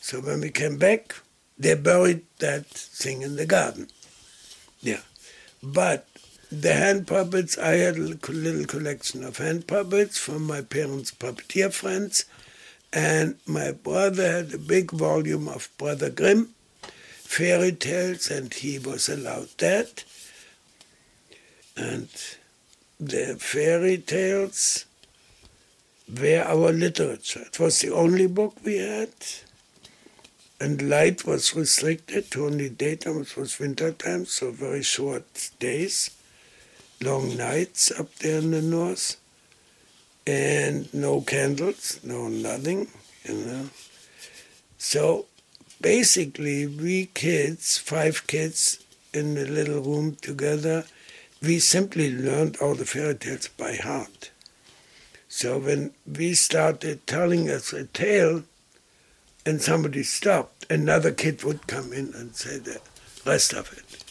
So 0.00 0.20
when 0.20 0.40
we 0.40 0.50
came 0.50 0.76
back, 0.76 1.14
they 1.58 1.74
buried 1.74 2.22
that 2.38 2.66
thing 2.66 3.22
in 3.22 3.36
the 3.36 3.46
garden. 3.46 3.88
Yeah. 4.80 5.00
But 5.62 6.06
the 6.50 6.72
hand 6.72 7.06
puppets, 7.06 7.58
I 7.58 7.72
had 7.72 7.96
a 7.96 8.00
little 8.00 8.64
collection 8.66 9.24
of 9.24 9.38
hand 9.38 9.66
puppets 9.66 10.18
from 10.18 10.44
my 10.44 10.62
parents' 10.62 11.10
puppeteer 11.10 11.72
friends. 11.72 12.24
And 12.92 13.36
my 13.46 13.72
brother 13.72 14.30
had 14.30 14.54
a 14.54 14.58
big 14.58 14.92
volume 14.92 15.48
of 15.48 15.68
Brother 15.76 16.08
Grimm 16.08 16.54
fairy 17.28 17.72
tales, 17.72 18.30
and 18.30 18.54
he 18.54 18.78
was 18.78 19.08
allowed 19.08 19.50
that. 19.58 20.04
And 21.76 22.08
the 22.98 23.36
fairy 23.38 23.98
tales 23.98 24.86
were 26.08 26.42
our 26.42 26.72
literature. 26.72 27.42
It 27.42 27.60
was 27.60 27.80
the 27.80 27.92
only 27.92 28.26
book 28.26 28.56
we 28.64 28.78
had. 28.78 29.10
And 30.60 30.90
light 30.90 31.24
was 31.24 31.54
restricted 31.54 32.30
to 32.32 32.46
only 32.46 32.68
daytime. 32.68 33.20
It 33.20 33.36
was 33.36 33.60
winter 33.60 33.92
time, 33.92 34.26
so 34.26 34.50
very 34.50 34.82
short 34.82 35.50
days, 35.60 36.10
long 37.00 37.36
nights 37.36 37.92
up 37.92 38.12
there 38.16 38.38
in 38.38 38.50
the 38.50 38.62
north, 38.62 39.16
and 40.26 40.92
no 40.92 41.20
candles, 41.20 42.00
no 42.02 42.28
nothing, 42.28 42.88
you 43.24 43.34
know. 43.34 43.70
So 44.78 45.26
basically, 45.80 46.66
we 46.66 47.06
kids, 47.06 47.78
five 47.78 48.26
kids 48.26 48.84
in 49.14 49.36
a 49.38 49.44
little 49.44 49.80
room 49.80 50.16
together, 50.20 50.84
we 51.40 51.60
simply 51.60 52.10
learned 52.10 52.56
all 52.56 52.74
the 52.74 52.84
fairy 52.84 53.14
tales 53.14 53.48
by 53.48 53.76
heart. 53.76 54.30
So 55.28 55.58
when 55.58 55.92
we 56.04 56.34
started 56.34 57.06
telling 57.06 57.48
us 57.48 57.72
a 57.72 57.84
tale 57.84 58.42
and 59.48 59.62
somebody 59.62 60.02
stopped, 60.02 60.66
another 60.68 61.10
kid 61.10 61.42
would 61.42 61.66
come 61.66 61.90
in 61.94 62.12
and 62.14 62.36
say 62.36 62.58
the 62.58 62.82
rest 63.24 63.54
of 63.54 63.72
it. 63.72 64.04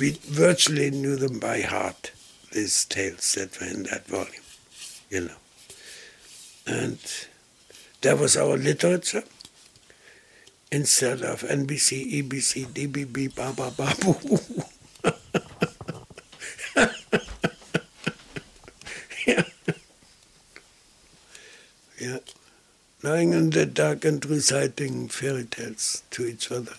We 0.00 0.18
virtually 0.28 0.90
knew 0.90 1.14
them 1.14 1.38
by 1.38 1.60
heart, 1.60 2.10
these 2.52 2.84
tales 2.84 3.34
that 3.34 3.60
were 3.60 3.68
in 3.68 3.84
that 3.84 4.08
volume, 4.08 4.42
you 5.08 5.20
know. 5.20 5.36
And 6.66 6.98
that 8.00 8.18
was 8.18 8.36
our 8.36 8.56
literature 8.56 9.22
instead 10.72 11.22
of 11.22 11.42
NBC, 11.42 12.24
EBC, 12.24 12.66
DBB, 12.66 13.32
ba 13.32 13.52
ba 13.56 13.70
ba 13.76 13.94
boo. 14.00 14.40
Lying 23.04 23.34
in 23.34 23.50
the 23.50 23.66
dark 23.66 24.06
and 24.06 24.24
reciting 24.24 25.08
fairy 25.08 25.44
tales 25.44 26.02
to 26.12 26.24
each 26.24 26.50
other. 26.50 26.76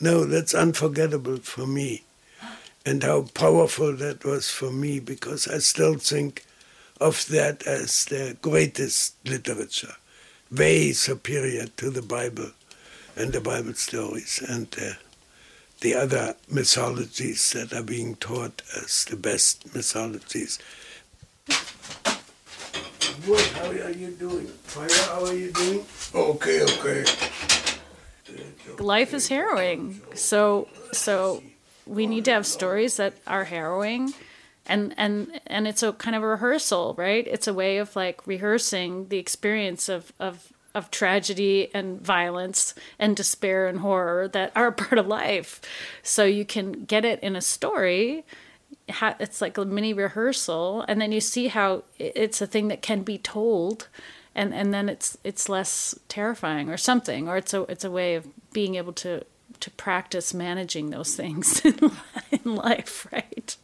No, 0.00 0.24
that's 0.24 0.54
unforgettable 0.54 1.36
for 1.36 1.66
me. 1.66 2.04
And 2.86 3.02
how 3.02 3.26
powerful 3.34 3.94
that 3.96 4.24
was 4.24 4.48
for 4.48 4.72
me 4.72 4.98
because 4.98 5.46
I 5.46 5.58
still 5.58 5.96
think 5.96 6.46
of 6.98 7.26
that 7.26 7.66
as 7.66 8.06
the 8.06 8.38
greatest 8.40 9.14
literature, 9.26 9.96
way 10.50 10.92
superior 10.92 11.66
to 11.76 11.90
the 11.90 12.00
Bible 12.00 12.52
and 13.14 13.34
the 13.34 13.42
Bible 13.42 13.74
stories 13.74 14.42
and 14.48 14.74
the 15.82 15.94
other 15.94 16.34
mythologies 16.48 17.52
that 17.52 17.74
are 17.74 17.82
being 17.82 18.16
taught 18.16 18.62
as 18.74 19.04
the 19.04 19.16
best 19.16 19.74
mythologies. 19.74 20.58
What? 23.26 23.44
How 23.52 23.66
are 23.66 23.90
you 23.90 24.10
doing? 24.10 24.46
Fire, 24.46 24.88
how 25.06 25.24
are 25.24 25.34
you 25.34 25.52
doing? 25.52 25.84
Okay, 26.14 26.62
okay. 26.62 27.04
Life 28.78 29.14
is 29.14 29.28
harrowing. 29.28 30.00
So 30.14 30.68
so 30.92 31.42
we 31.86 32.06
need 32.06 32.24
to 32.24 32.32
have 32.32 32.46
stories 32.46 32.96
that 32.96 33.14
are 33.26 33.44
harrowing 33.44 34.12
and 34.66 34.94
and 34.96 35.40
and 35.46 35.68
it's 35.68 35.82
a 35.82 35.92
kind 35.92 36.16
of 36.16 36.22
a 36.22 36.26
rehearsal, 36.26 36.94
right? 36.98 37.26
It's 37.26 37.46
a 37.46 37.54
way 37.54 37.78
of 37.78 37.94
like 37.94 38.26
rehearsing 38.26 39.08
the 39.08 39.18
experience 39.18 39.88
of 39.88 40.12
of 40.18 40.52
of 40.74 40.90
tragedy 40.90 41.70
and 41.74 42.00
violence 42.00 42.74
and 42.98 43.14
despair 43.14 43.68
and 43.68 43.80
horror 43.80 44.26
that 44.28 44.50
are 44.56 44.68
a 44.68 44.72
part 44.72 44.98
of 44.98 45.06
life. 45.06 45.60
So 46.02 46.24
you 46.24 46.44
can 46.44 46.84
get 46.84 47.04
it 47.04 47.20
in 47.20 47.36
a 47.36 47.42
story 47.42 48.24
it's 48.88 49.40
like 49.40 49.56
a 49.58 49.64
mini 49.64 49.92
rehearsal 49.92 50.84
and 50.88 51.00
then 51.00 51.12
you 51.12 51.20
see 51.20 51.48
how 51.48 51.84
it's 51.98 52.40
a 52.40 52.46
thing 52.46 52.68
that 52.68 52.82
can 52.82 53.02
be 53.02 53.18
told 53.18 53.88
and 54.34 54.54
and 54.54 54.72
then 54.72 54.88
it's 54.88 55.16
it's 55.24 55.48
less 55.48 55.94
terrifying 56.08 56.68
or 56.68 56.76
something 56.76 57.28
or 57.28 57.36
it's 57.36 57.54
a 57.54 57.62
it's 57.62 57.84
a 57.84 57.90
way 57.90 58.14
of 58.14 58.26
being 58.52 58.74
able 58.74 58.92
to 58.92 59.24
to 59.60 59.70
practice 59.72 60.34
managing 60.34 60.90
those 60.90 61.14
things 61.16 61.60
in 61.64 62.54
life 62.54 63.06
right 63.12 63.56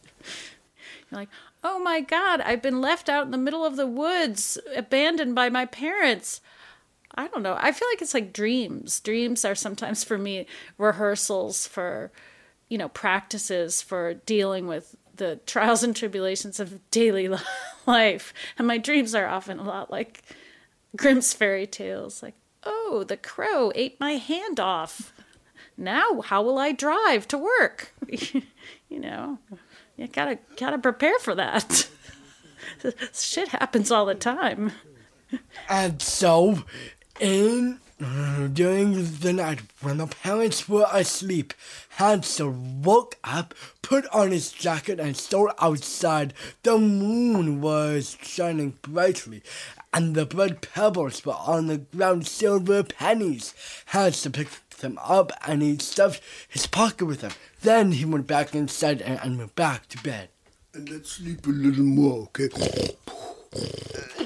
you're 1.11 1.21
like 1.21 1.29
oh 1.65 1.79
my 1.79 2.01
God, 2.01 2.41
I've 2.41 2.63
been 2.63 2.81
left 2.81 3.09
out 3.09 3.25
in 3.25 3.31
the 3.31 3.39
middle 3.39 3.65
of 3.65 3.77
the 3.77 3.87
woods, 3.87 4.59
abandoned 4.75 5.35
by 5.35 5.49
my 5.49 5.67
parents. 5.67 6.41
I 7.15 7.29
don't 7.29 7.43
know. 7.43 7.57
I 7.59 7.73
feel 7.73 7.89
like 7.93 8.03
it's 8.03 8.15
like 8.15 8.33
dreams. 8.33 9.01
Dreams 9.01 9.45
are 9.45 9.55
sometimes 9.55 10.05
for 10.05 10.19
me 10.19 10.47
rehearsals 10.77 11.67
for, 11.67 12.13
you 12.69 12.79
know, 12.79 12.89
practices 12.89 13.83
for 13.83 14.15
dealing 14.15 14.67
with 14.67 14.97
the 15.17 15.41
trials 15.47 15.83
and 15.83 15.95
tribulations 15.95 16.59
of 16.61 16.91
daily 16.91 17.29
life. 17.87 18.33
And 18.57 18.67
my 18.67 18.79
dreams 18.79 19.15
are 19.15 19.27
often 19.27 19.59
a 19.59 19.65
lot 19.65 19.91
like 19.91 20.23
Grimm's 20.97 21.33
fairy 21.33 21.67
tales. 21.67 22.23
Like, 22.23 22.35
oh, 22.65 23.05
the 23.07 23.17
crow 23.17 23.73
ate 23.75 24.01
my 24.01 24.13
hand 24.13 24.59
off. 24.59 25.13
Now, 25.77 26.23
how 26.23 26.43
will 26.43 26.59
I 26.59 26.73
drive 26.73 27.29
to 27.29 27.39
work? 27.39 27.93
you 28.09 28.99
know, 28.99 29.39
you 29.97 30.09
gotta 30.09 30.39
gotta 30.57 30.79
prepare 30.79 31.19
for 31.21 31.35
that. 31.37 31.89
Shit 33.13 33.49
happens 33.49 33.91
all 33.91 34.07
the 34.07 34.15
time. 34.15 34.73
And 35.69 36.01
so, 36.03 36.65
in 37.21 37.81
during 37.99 38.93
the 39.21 39.33
night 39.33 39.61
when 39.81 39.99
the 39.99 40.07
parents 40.07 40.69
were 40.69 40.87
asleep, 40.93 41.53
Hansel 41.97 42.51
woke 42.51 43.17
up, 43.25 43.55
put 43.83 44.07
on 44.09 44.31
his 44.31 44.53
jacket, 44.53 45.01
and 45.01 45.17
stole 45.17 45.51
outside. 45.61 46.33
The 46.63 46.79
moon 46.79 47.61
was 47.61 48.17
shining 48.23 48.79
brightly, 48.83 49.43
and 49.93 50.15
the 50.15 50.27
bread 50.27 50.61
pebbles 50.61 51.25
were 51.27 51.33
on 51.35 51.67
the 51.67 51.79
ground, 51.79 52.27
silver 52.27 52.85
pennies. 52.85 53.55
Hansel 53.87 54.33
picked 54.33 54.81
them 54.81 54.99
up, 55.03 55.33
and 55.47 55.61
he 55.61 55.79
stuffed 55.79 56.23
his 56.49 56.67
pocket 56.69 57.07
with 57.07 57.21
them. 57.21 57.33
Then 57.63 57.93
he 57.93 58.05
went 58.05 58.29
back 58.29 58.55
inside 58.55 59.03
and, 59.03 59.19
and 59.23 59.39
went 59.39 59.57
back 59.57 59.89
to 59.89 60.03
bed. 60.03 60.29
And 60.73 60.89
let's 60.89 61.13
sleep 61.13 61.47
a 61.47 61.51
little 61.51 61.83
more, 61.83 62.29
okay? 62.29 62.49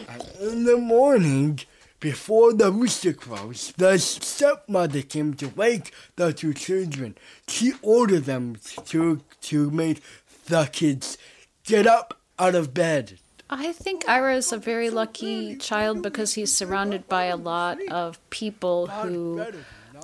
And 0.09 0.23
in 0.41 0.65
the 0.65 0.77
morning, 0.77 1.61
before 2.03 2.53
the 2.53 2.73
rooster 2.73 3.13
crows, 3.13 3.73
the 3.77 3.97
stepmother 3.97 5.03
came 5.03 5.35
to 5.35 5.47
wake 5.51 5.95
the 6.17 6.33
two 6.33 6.53
children. 6.53 7.17
She 7.47 7.75
ordered 7.81 8.25
them 8.25 8.57
to 8.87 9.21
to 9.43 9.71
make 9.71 10.03
the 10.47 10.69
kids 10.71 11.17
get 11.65 11.87
up 11.87 12.19
out 12.41 12.57
of 12.57 12.75
bed. 12.75 13.21
I 13.49 13.73
think 13.73 14.09
Ira 14.09 14.35
is 14.35 14.53
a 14.53 14.59
very 14.59 14.91
lucky 14.91 15.57
child 15.57 16.03
because 16.03 16.35
he's 16.35 16.51
surrounded 16.53 17.09
by 17.09 17.27
a 17.27 17.37
lot 17.37 17.79
of 17.89 18.19
people 18.31 18.89
who 18.89 19.47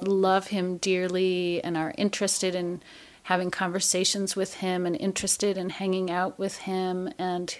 love 0.00 0.48
him 0.48 0.76
dearly 0.76 1.64
and 1.64 1.76
are 1.76 1.94
interested 1.98 2.54
in 2.54 2.80
having 3.24 3.50
conversations 3.50 4.36
with 4.36 4.54
him 4.54 4.86
and 4.86 4.94
interested 4.96 5.58
in 5.58 5.70
hanging 5.70 6.10
out 6.10 6.38
with 6.38 6.58
him 6.58 7.12
and 7.18 7.58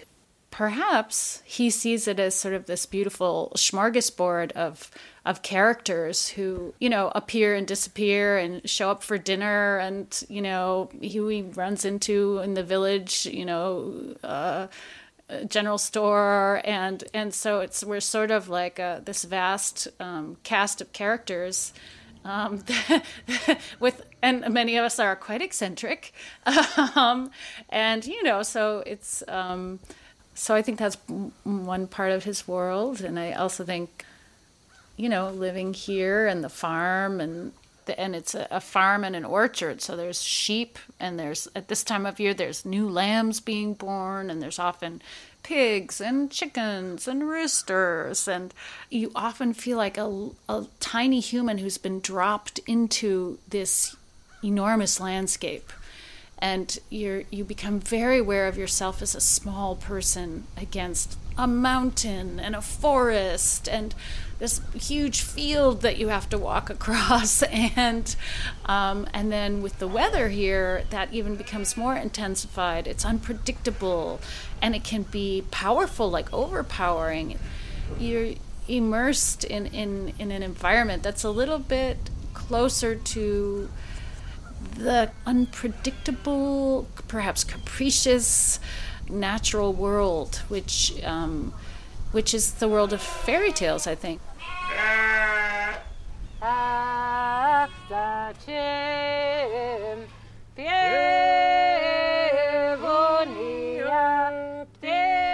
perhaps 0.51 1.41
he 1.45 1.69
sees 1.69 2.07
it 2.07 2.19
as 2.19 2.35
sort 2.35 2.53
of 2.53 2.65
this 2.65 2.85
beautiful 2.85 3.51
smorgasbord 3.55 4.51
of 4.53 4.91
of 5.25 5.41
characters 5.41 6.29
who 6.29 6.73
you 6.79 6.89
know 6.89 7.11
appear 7.13 7.55
and 7.55 7.67
disappear 7.67 8.37
and 8.37 8.67
show 8.67 8.89
up 8.89 9.03
for 9.03 9.17
dinner 9.17 9.77
and 9.77 10.23
you 10.27 10.41
know 10.41 10.89
who 11.13 11.27
he 11.27 11.41
runs 11.41 11.85
into 11.85 12.39
in 12.39 12.55
the 12.55 12.63
village 12.63 13.25
you 13.25 13.45
know 13.45 14.15
uh, 14.23 14.67
general 15.47 15.77
store. 15.77 16.61
And 16.63 17.03
and 17.13 17.33
so 17.33 17.59
it's 17.59 17.83
we're 17.83 17.99
sort 17.99 18.31
of 18.31 18.49
like 18.49 18.79
a, 18.79 19.01
this 19.03 19.23
vast 19.23 19.87
um, 19.99 20.37
cast 20.43 20.81
of 20.81 20.91
characters 20.93 21.73
um, 22.25 22.63
with 23.79 24.05
and 24.21 24.49
many 24.49 24.75
of 24.77 24.85
us 24.85 24.99
are 24.99 25.15
quite 25.15 25.41
eccentric. 25.41 26.13
Um, 26.95 27.31
and 27.69 28.05
you 28.05 28.23
know 28.23 28.41
so 28.41 28.83
it's 28.85 29.23
um, 29.27 29.79
so 30.39 30.55
I 30.55 30.61
think 30.61 30.79
that's 30.79 30.95
one 31.43 31.87
part 31.87 32.13
of 32.13 32.23
his 32.23 32.47
world, 32.47 33.01
and 33.01 33.19
I 33.19 33.33
also 33.33 33.65
think, 33.65 34.05
you 34.95 35.09
know, 35.09 35.31
living 35.31 35.73
here 35.73 36.27
and 36.27 36.41
the 36.41 36.49
farm 36.49 37.19
and 37.19 37.51
the, 37.85 37.99
and 37.99 38.15
it's 38.15 38.33
a, 38.35 38.47
a 38.49 38.61
farm 38.61 39.03
and 39.03 39.17
an 39.17 39.25
orchard, 39.25 39.81
so 39.81 39.97
there's 39.97 40.21
sheep 40.21 40.79
and 40.97 41.19
there's 41.19 41.49
at 41.57 41.67
this 41.67 41.83
time 41.83 42.05
of 42.05 42.21
year 42.21 42.33
there's 42.33 42.63
new 42.63 42.89
lambs 42.89 43.41
being 43.41 43.73
born, 43.73 44.29
and 44.29 44.41
there's 44.41 44.59
often 44.59 45.01
pigs 45.43 45.99
and 45.99 46.31
chickens 46.31 47.05
and 47.07 47.27
roosters 47.27 48.27
and 48.27 48.53
you 48.89 49.11
often 49.15 49.53
feel 49.53 49.77
like 49.77 49.97
a, 49.97 50.29
a 50.47 50.65
tiny 50.79 51.19
human 51.19 51.57
who's 51.57 51.77
been 51.77 51.99
dropped 51.99 52.59
into 52.67 53.39
this 53.47 53.95
enormous 54.43 54.99
landscape 54.99 55.71
and 56.39 56.79
you 56.89 57.25
you 57.29 57.43
become 57.43 57.79
very 57.79 58.19
aware 58.19 58.47
of 58.47 58.57
yourself 58.57 59.01
as 59.01 59.13
a 59.13 59.21
small 59.21 59.75
person 59.75 60.45
against 60.57 61.17
a 61.37 61.47
mountain 61.47 62.39
and 62.39 62.55
a 62.55 62.61
forest 62.61 63.67
and 63.69 63.95
this 64.39 64.61
huge 64.73 65.21
field 65.21 65.81
that 65.81 65.97
you 65.97 66.07
have 66.07 66.29
to 66.29 66.37
walk 66.37 66.69
across. 66.77 67.43
And 67.43 68.15
um, 68.65 69.07
and 69.13 69.31
then 69.31 69.61
with 69.61 69.79
the 69.79 69.87
weather 69.87 70.29
here 70.29 70.83
that 70.89 71.13
even 71.13 71.35
becomes 71.35 71.77
more 71.77 71.95
intensified. 71.95 72.87
It's 72.87 73.05
unpredictable 73.05 74.19
and 74.61 74.75
it 74.75 74.83
can 74.83 75.03
be 75.03 75.43
powerful 75.51 76.09
like 76.09 76.31
overpowering. 76.33 77.37
You're 77.99 78.33
immersed 78.67 79.43
in, 79.43 79.65
in, 79.67 80.13
in 80.19 80.31
an 80.31 80.43
environment 80.43 81.01
that's 81.01 81.23
a 81.23 81.31
little 81.31 81.57
bit 81.57 81.97
closer 82.33 82.95
to 82.95 83.69
the 84.79 85.11
unpredictable, 85.25 86.87
perhaps 87.07 87.43
capricious, 87.43 88.59
natural 89.09 89.73
world, 89.73 90.37
which 90.47 90.93
um, 91.03 91.53
which 92.11 92.33
is 92.33 92.53
the 92.53 92.67
world 92.67 92.93
of 92.93 93.01
fairy 93.01 93.51
tales, 93.51 93.85
I 93.85 93.95
think. 93.95 94.21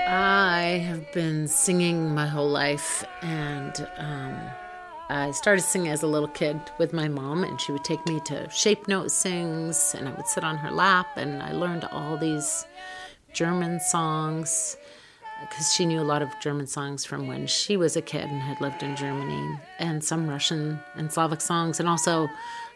I 0.07 0.81
have 0.83 1.11
been 1.13 1.47
singing 1.47 2.13
my 2.13 2.27
whole 2.27 2.49
life, 2.49 3.05
and 3.21 3.87
um, 3.97 4.35
I 5.07 5.29
started 5.31 5.61
singing 5.61 5.89
as 5.89 6.01
a 6.01 6.07
little 6.07 6.27
kid 6.27 6.59
with 6.79 6.91
my 6.91 7.07
mom, 7.07 7.43
and 7.43 7.61
she 7.61 7.71
would 7.71 7.83
take 7.83 8.03
me 8.07 8.19
to 8.21 8.49
shape 8.49 8.87
note 8.87 9.11
sings, 9.11 9.93
and 9.95 10.09
I 10.09 10.13
would 10.13 10.25
sit 10.25 10.43
on 10.43 10.57
her 10.57 10.71
lap, 10.71 11.07
and 11.15 11.43
I 11.43 11.51
learned 11.51 11.85
all 11.85 12.17
these 12.17 12.65
German 13.31 13.79
songs 13.79 14.75
because 15.41 15.73
she 15.73 15.85
knew 15.85 16.01
a 16.01 16.03
lot 16.03 16.23
of 16.23 16.39
German 16.39 16.65
songs 16.65 17.05
from 17.05 17.27
when 17.27 17.45
she 17.45 17.77
was 17.77 17.95
a 17.95 18.01
kid 18.01 18.23
and 18.23 18.41
had 18.41 18.59
lived 18.61 18.81
in 18.81 18.95
Germany, 18.95 19.59
and 19.77 20.03
some 20.03 20.27
Russian 20.27 20.79
and 20.95 21.11
Slavic 21.11 21.41
songs, 21.41 21.79
and 21.79 21.87
also 21.87 22.27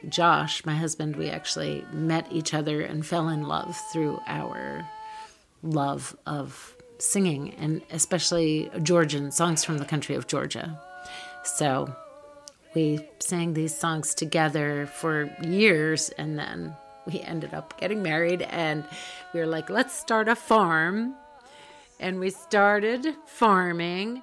Josh, 0.08 0.64
my 0.66 0.76
husband. 0.76 1.16
We 1.16 1.30
actually 1.30 1.84
met 1.92 2.28
each 2.32 2.54
other 2.54 2.82
and 2.82 3.04
fell 3.04 3.30
in 3.30 3.48
love 3.48 3.76
through 3.92 4.22
our 4.28 4.88
love 5.64 6.16
of 6.28 6.76
singing, 7.00 7.56
and 7.56 7.82
especially 7.92 8.70
Georgian 8.84 9.32
songs 9.32 9.64
from 9.64 9.80
the 9.80 9.86
country 9.86 10.14
of 10.14 10.28
Georgia. 10.28 10.80
So 11.44 11.96
we 12.76 13.00
sang 13.20 13.54
these 13.54 13.76
songs 13.76 14.14
together 14.14 14.86
for 14.86 15.30
years 15.42 16.10
and 16.18 16.38
then 16.38 16.76
we 17.06 17.20
ended 17.22 17.54
up 17.54 17.80
getting 17.80 18.04
married 18.04 18.44
and 18.44 18.84
we 19.34 19.40
were 19.40 19.48
like 19.48 19.70
let's 19.70 19.94
start 19.94 20.28
a 20.28 20.36
farm. 20.36 21.16
And 22.02 22.20
we 22.22 22.30
started 22.30 23.06
farming 23.26 24.22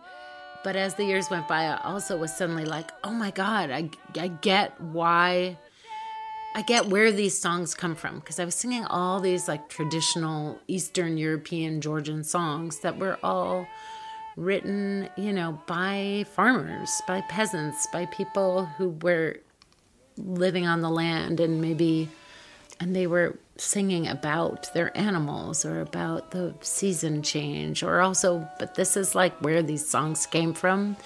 but 0.67 0.75
as 0.75 0.95
the 0.95 1.05
years 1.05 1.31
went 1.31 1.47
by 1.47 1.63
i 1.63 1.77
also 1.85 2.17
was 2.17 2.37
suddenly 2.37 2.65
like 2.65 2.91
oh 3.05 3.13
my 3.13 3.31
god 3.31 3.71
i, 3.71 3.89
I 4.19 4.27
get 4.27 4.79
why 4.81 5.57
i 6.57 6.63
get 6.63 6.87
where 6.87 7.13
these 7.13 7.41
songs 7.41 7.73
come 7.73 7.95
from. 7.95 8.17
Because 8.19 8.41
i 8.41 8.45
was 8.45 8.57
singing 8.57 8.85
all 8.87 9.21
these 9.21 9.47
like 9.47 9.69
traditional 9.69 10.59
eastern 10.67 11.19
european 11.19 11.81
georgian 11.81 12.25
songs 12.25 12.81
that 12.81 12.99
were 12.99 13.17
all 13.23 13.69
written, 14.37 15.09
you 15.17 15.33
know, 15.33 15.59
by 15.67 16.27
farmers, 16.35 17.03
by 17.09 17.23
peasants, 17.23 17.87
by 17.93 18.07
people 18.07 18.67
who 18.67 18.91
were 19.03 19.39
living 20.19 20.67
on 20.67 20.83
the 20.83 20.91
land 20.91 21.41
and 21.41 21.61
maybe 21.61 22.09
and 22.79 22.95
they 22.95 23.07
were 23.07 23.39
singing 23.57 24.07
about 24.07 24.73
their 24.75 24.95
animals 24.97 25.65
or 25.65 25.81
about 25.81 26.31
the 26.31 26.55
season 26.61 27.23
change 27.23 27.83
or 27.83 28.01
also 28.01 28.47
but 28.59 28.75
this 28.75 28.99
is 28.99 29.15
like 29.15 29.35
where 29.39 29.63
these 29.63 29.89
songs 29.89 30.27
came 30.27 30.53
from. 30.53 30.97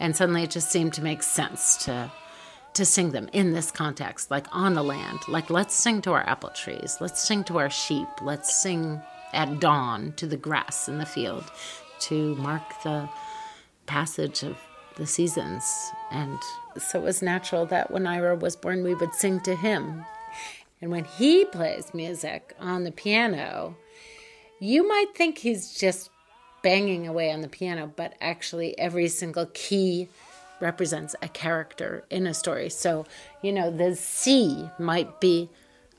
And 0.00 0.14
suddenly 0.16 0.42
it 0.42 0.50
just 0.50 0.70
seemed 0.70 0.92
to 0.94 1.02
make 1.02 1.22
sense 1.22 1.76
to 1.84 2.10
to 2.74 2.84
sing 2.84 3.10
them 3.10 3.28
in 3.32 3.52
this 3.52 3.70
context 3.70 4.30
like 4.30 4.46
on 4.52 4.74
the 4.74 4.82
land 4.82 5.18
like 5.26 5.50
let's 5.50 5.74
sing 5.74 6.00
to 6.00 6.12
our 6.12 6.26
apple 6.28 6.50
trees 6.50 6.98
let's 7.00 7.20
sing 7.20 7.42
to 7.42 7.58
our 7.58 7.68
sheep 7.68 8.06
let's 8.22 8.62
sing 8.62 9.00
at 9.32 9.58
dawn 9.58 10.12
to 10.12 10.24
the 10.24 10.36
grass 10.36 10.88
in 10.88 10.98
the 10.98 11.04
field 11.04 11.50
to 12.00 12.34
mark 12.36 12.62
the 12.82 13.08
passage 13.86 14.42
of 14.42 14.56
the 14.96 15.06
seasons. 15.06 15.64
And 16.10 16.38
so 16.78 17.00
it 17.00 17.04
was 17.04 17.22
natural 17.22 17.66
that 17.66 17.90
when 17.90 18.06
Ira 18.06 18.36
was 18.36 18.56
born, 18.56 18.82
we 18.82 18.94
would 18.94 19.14
sing 19.14 19.40
to 19.40 19.54
him. 19.54 20.04
And 20.82 20.90
when 20.90 21.04
he 21.04 21.44
plays 21.44 21.92
music 21.92 22.54
on 22.58 22.84
the 22.84 22.92
piano, 22.92 23.76
You 24.60 24.86
might 24.86 25.14
think 25.14 25.38
he's 25.38 25.72
just 25.72 26.10
banging 26.62 27.08
away 27.08 27.32
on 27.32 27.40
the 27.40 27.48
piano, 27.48 27.90
but 27.96 28.14
actually, 28.20 28.78
every 28.78 29.08
single 29.08 29.46
key 29.54 30.08
represents 30.60 31.16
a 31.22 31.28
character 31.28 32.04
in 32.10 32.26
a 32.26 32.34
story. 32.34 32.68
So, 32.68 33.06
you 33.42 33.52
know, 33.52 33.70
the 33.70 33.96
C 33.96 34.68
might 34.78 35.18
be 35.18 35.48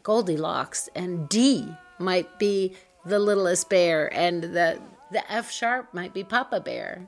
Goldilocks, 0.03 0.89
and 0.95 1.27
D 1.27 1.67
might 1.97 2.37
be 2.37 2.75
the 3.03 3.17
littlest 3.17 3.67
bear, 3.67 4.13
and 4.13 4.43
the, 4.43 4.79
the 5.11 5.29
F 5.31 5.51
sharp 5.51 5.93
might 5.93 6.13
be 6.13 6.23
Papa 6.23 6.59
Bear. 6.59 7.07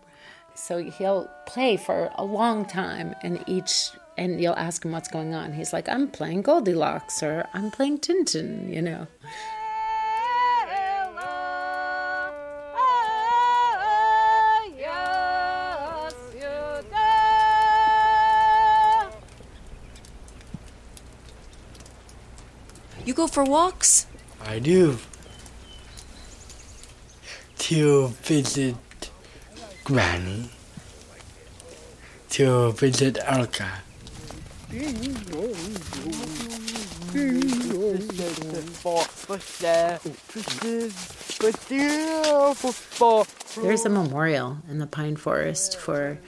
So 0.56 0.78
he'll 0.78 1.30
play 1.48 1.78
for 1.78 2.12
a 2.16 2.24
long 2.24 2.66
time, 2.66 3.16
and 3.24 3.44
each 3.48 3.90
and 4.18 4.40
you'll 4.40 4.56
ask 4.56 4.86
him 4.86 4.92
what's 4.92 5.10
going 5.10 5.34
on. 5.34 5.54
He's 5.54 5.74
like, 5.74 5.90
I'm 5.90 6.08
playing 6.08 6.44
Goldilocks 6.44 7.24
or 7.24 7.48
I'm 7.54 7.72
playing 7.72 8.00
Tintin, 8.00 8.72
you 8.72 8.82
know. 8.82 9.08
You 23.06 23.14
go 23.14 23.28
for 23.28 23.44
walks? 23.44 24.08
I 24.42 24.60
do. 24.60 24.98
To 27.74 28.10
visit 28.22 28.76
Granny. 29.84 30.52
To 32.30 32.72
visit 32.74 33.16
Elka. 33.16 33.68
There's 43.64 43.86
a 43.86 43.90
memorial 43.90 44.58
in 44.70 44.78
the 44.78 44.88
pine 44.88 45.16
forest 45.16 45.80
for 45.80 46.20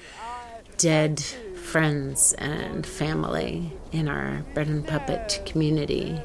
dead 0.77 1.19
friends 1.19 2.33
and 2.39 2.87
family 2.87 3.71
in 3.91 4.07
our 4.07 4.43
bread 4.55 4.67
and 4.67 4.87
puppet 4.87 5.43
community. 5.45 6.19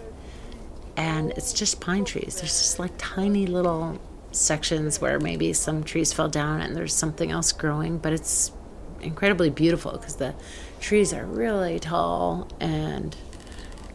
And 0.96 1.32
it's 1.32 1.52
just 1.52 1.82
pine 1.82 2.06
trees. 2.06 2.36
There's 2.36 2.58
just 2.58 2.78
like 2.78 2.92
tiny 2.96 3.46
little 3.46 4.00
sections 4.32 5.00
where 5.00 5.18
maybe 5.18 5.52
some 5.52 5.82
trees 5.82 6.12
fell 6.12 6.28
down 6.28 6.60
and 6.60 6.76
there's 6.76 6.94
something 6.94 7.30
else 7.30 7.52
growing, 7.52 7.98
but 7.98 8.12
it's 8.12 8.52
incredibly 9.00 9.50
beautiful 9.50 9.92
because 9.92 10.16
the 10.16 10.34
trees 10.80 11.12
are 11.12 11.24
really 11.24 11.78
tall 11.78 12.48
and 12.60 13.16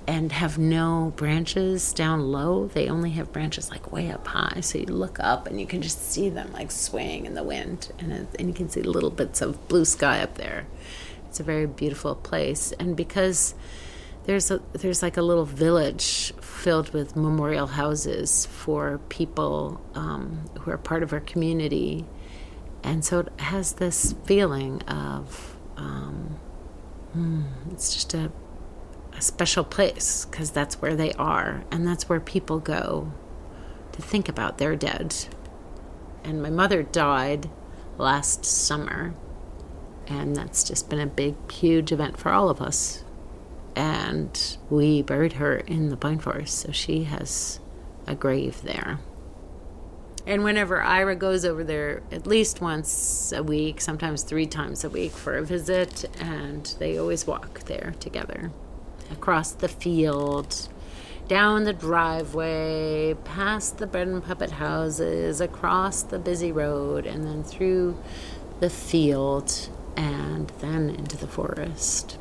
and 0.07 0.31
have 0.31 0.59
no 0.59 1.11
branches 1.15 1.91
down 1.91 2.31
low. 2.31 2.67
They 2.67 2.87
only 2.89 3.09
have 3.11 3.31
branches 3.33 3.71
like 3.71 3.91
way 3.91 4.11
up 4.11 4.27
high. 4.27 4.61
So 4.61 4.77
you 4.77 4.85
look 4.85 5.19
up 5.19 5.47
and 5.47 5.59
you 5.59 5.65
can 5.65 5.81
just 5.81 6.11
see 6.11 6.29
them 6.29 6.53
like 6.53 6.71
swaying 6.71 7.25
in 7.25 7.33
the 7.33 7.43
wind, 7.43 7.91
and 7.99 8.27
and 8.37 8.47
you 8.47 8.53
can 8.53 8.69
see 8.69 8.81
little 8.81 9.09
bits 9.09 9.41
of 9.41 9.67
blue 9.67 9.85
sky 9.85 10.21
up 10.21 10.35
there. 10.35 10.67
It's 11.27 11.39
a 11.39 11.43
very 11.43 11.65
beautiful 11.65 12.15
place, 12.15 12.71
and 12.73 12.95
because 12.95 13.55
there's 14.25 14.51
a 14.51 14.61
there's 14.73 15.01
like 15.01 15.17
a 15.17 15.21
little 15.21 15.45
village 15.45 16.33
filled 16.41 16.93
with 16.93 17.15
memorial 17.15 17.67
houses 17.67 18.45
for 18.47 18.99
people 19.09 19.81
um, 19.93 20.45
who 20.61 20.71
are 20.71 20.77
part 20.77 21.03
of 21.03 21.13
our 21.13 21.19
community, 21.19 22.05
and 22.83 23.05
so 23.05 23.19
it 23.19 23.39
has 23.39 23.73
this 23.73 24.15
feeling 24.25 24.81
of 24.83 25.57
um, 25.77 26.39
hmm, 27.13 27.43
it's 27.71 27.93
just 27.93 28.13
a 28.13 28.31
a 29.17 29.21
special 29.21 29.63
place 29.63 30.25
because 30.25 30.51
that's 30.51 30.81
where 30.81 30.95
they 30.95 31.13
are 31.13 31.63
and 31.71 31.87
that's 31.87 32.09
where 32.09 32.19
people 32.19 32.59
go 32.59 33.13
to 33.93 34.01
think 34.01 34.27
about 34.27 34.57
their 34.57 34.75
dead. 34.75 35.15
And 36.23 36.41
my 36.41 36.49
mother 36.49 36.83
died 36.83 37.49
last 37.97 38.43
summer, 38.43 39.13
and 40.07 40.35
that's 40.35 40.63
just 40.63 40.89
been 40.89 40.99
a 40.99 41.07
big, 41.07 41.35
huge 41.49 41.91
event 41.91 42.17
for 42.17 42.31
all 42.31 42.49
of 42.49 42.61
us. 42.61 43.04
And 43.75 44.57
we 44.69 45.01
buried 45.01 45.33
her 45.33 45.57
in 45.57 45.89
the 45.89 45.97
pine 45.97 46.19
forest, 46.19 46.59
so 46.59 46.71
she 46.71 47.03
has 47.03 47.59
a 48.07 48.15
grave 48.15 48.61
there. 48.61 48.99
And 50.27 50.43
whenever 50.43 50.81
Ira 50.81 51.15
goes 51.15 51.45
over 51.45 51.63
there 51.63 52.01
at 52.11 52.25
least 52.25 52.59
once 52.59 53.31
a 53.31 53.43
week, 53.43 53.79
sometimes 53.79 54.23
three 54.23 54.47
times 54.47 54.83
a 54.83 54.89
week 54.89 55.11
for 55.11 55.37
a 55.37 55.43
visit, 55.43 56.09
and 56.19 56.65
they 56.79 56.97
always 56.97 57.27
walk 57.27 57.65
there 57.65 57.93
together 57.99 58.51
across 59.11 59.51
the 59.51 59.67
field, 59.67 60.67
down 61.27 61.63
the 61.63 61.73
driveway, 61.73 63.13
past 63.23 63.77
the 63.77 63.85
bread 63.85 64.07
and 64.07 64.23
puppet 64.23 64.51
houses, 64.51 65.41
across 65.41 66.01
the 66.01 66.17
busy 66.17 66.51
road, 66.51 67.05
and 67.05 67.23
then 67.23 67.43
through 67.43 68.01
the 68.61 68.69
field, 68.69 69.69
and 69.95 70.51
then 70.59 70.89
into 70.89 71.17
the 71.17 71.27
forest. 71.27 72.17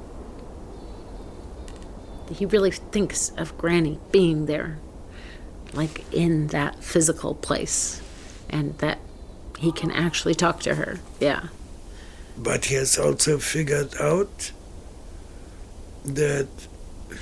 He 2.31 2.47
really 2.47 2.71
thinks 2.71 3.31
of 3.37 3.57
Granny 3.59 3.99
being 4.11 4.47
there, 4.47 4.79
like 5.73 6.05
in 6.13 6.49
that 6.49 6.83
physical 6.83 7.35
place, 7.35 8.01
and 8.49 8.77
that 8.79 8.99
he 9.59 9.73
can 9.73 9.91
actually 9.91 10.35
talk 10.35 10.61
to 10.61 10.75
her. 10.77 11.01
Yeah. 11.21 11.49
But 12.37 12.67
he 12.67 12.75
has 12.75 12.99
also 12.99 13.39
figured 13.39 13.95
out 14.01 14.53
that 16.05 16.49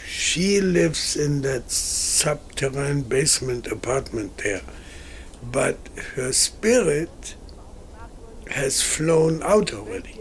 she 0.06 0.60
lives 0.60 1.16
in 1.16 1.42
that 1.42 1.70
subterranean 1.70 3.02
basement 3.02 3.66
apartment 3.66 4.38
there, 4.38 4.62
but 5.42 5.78
her 6.14 6.32
spirit 6.32 7.34
has 8.50 8.82
flown 8.82 9.42
out 9.42 9.72
already. 9.72 10.20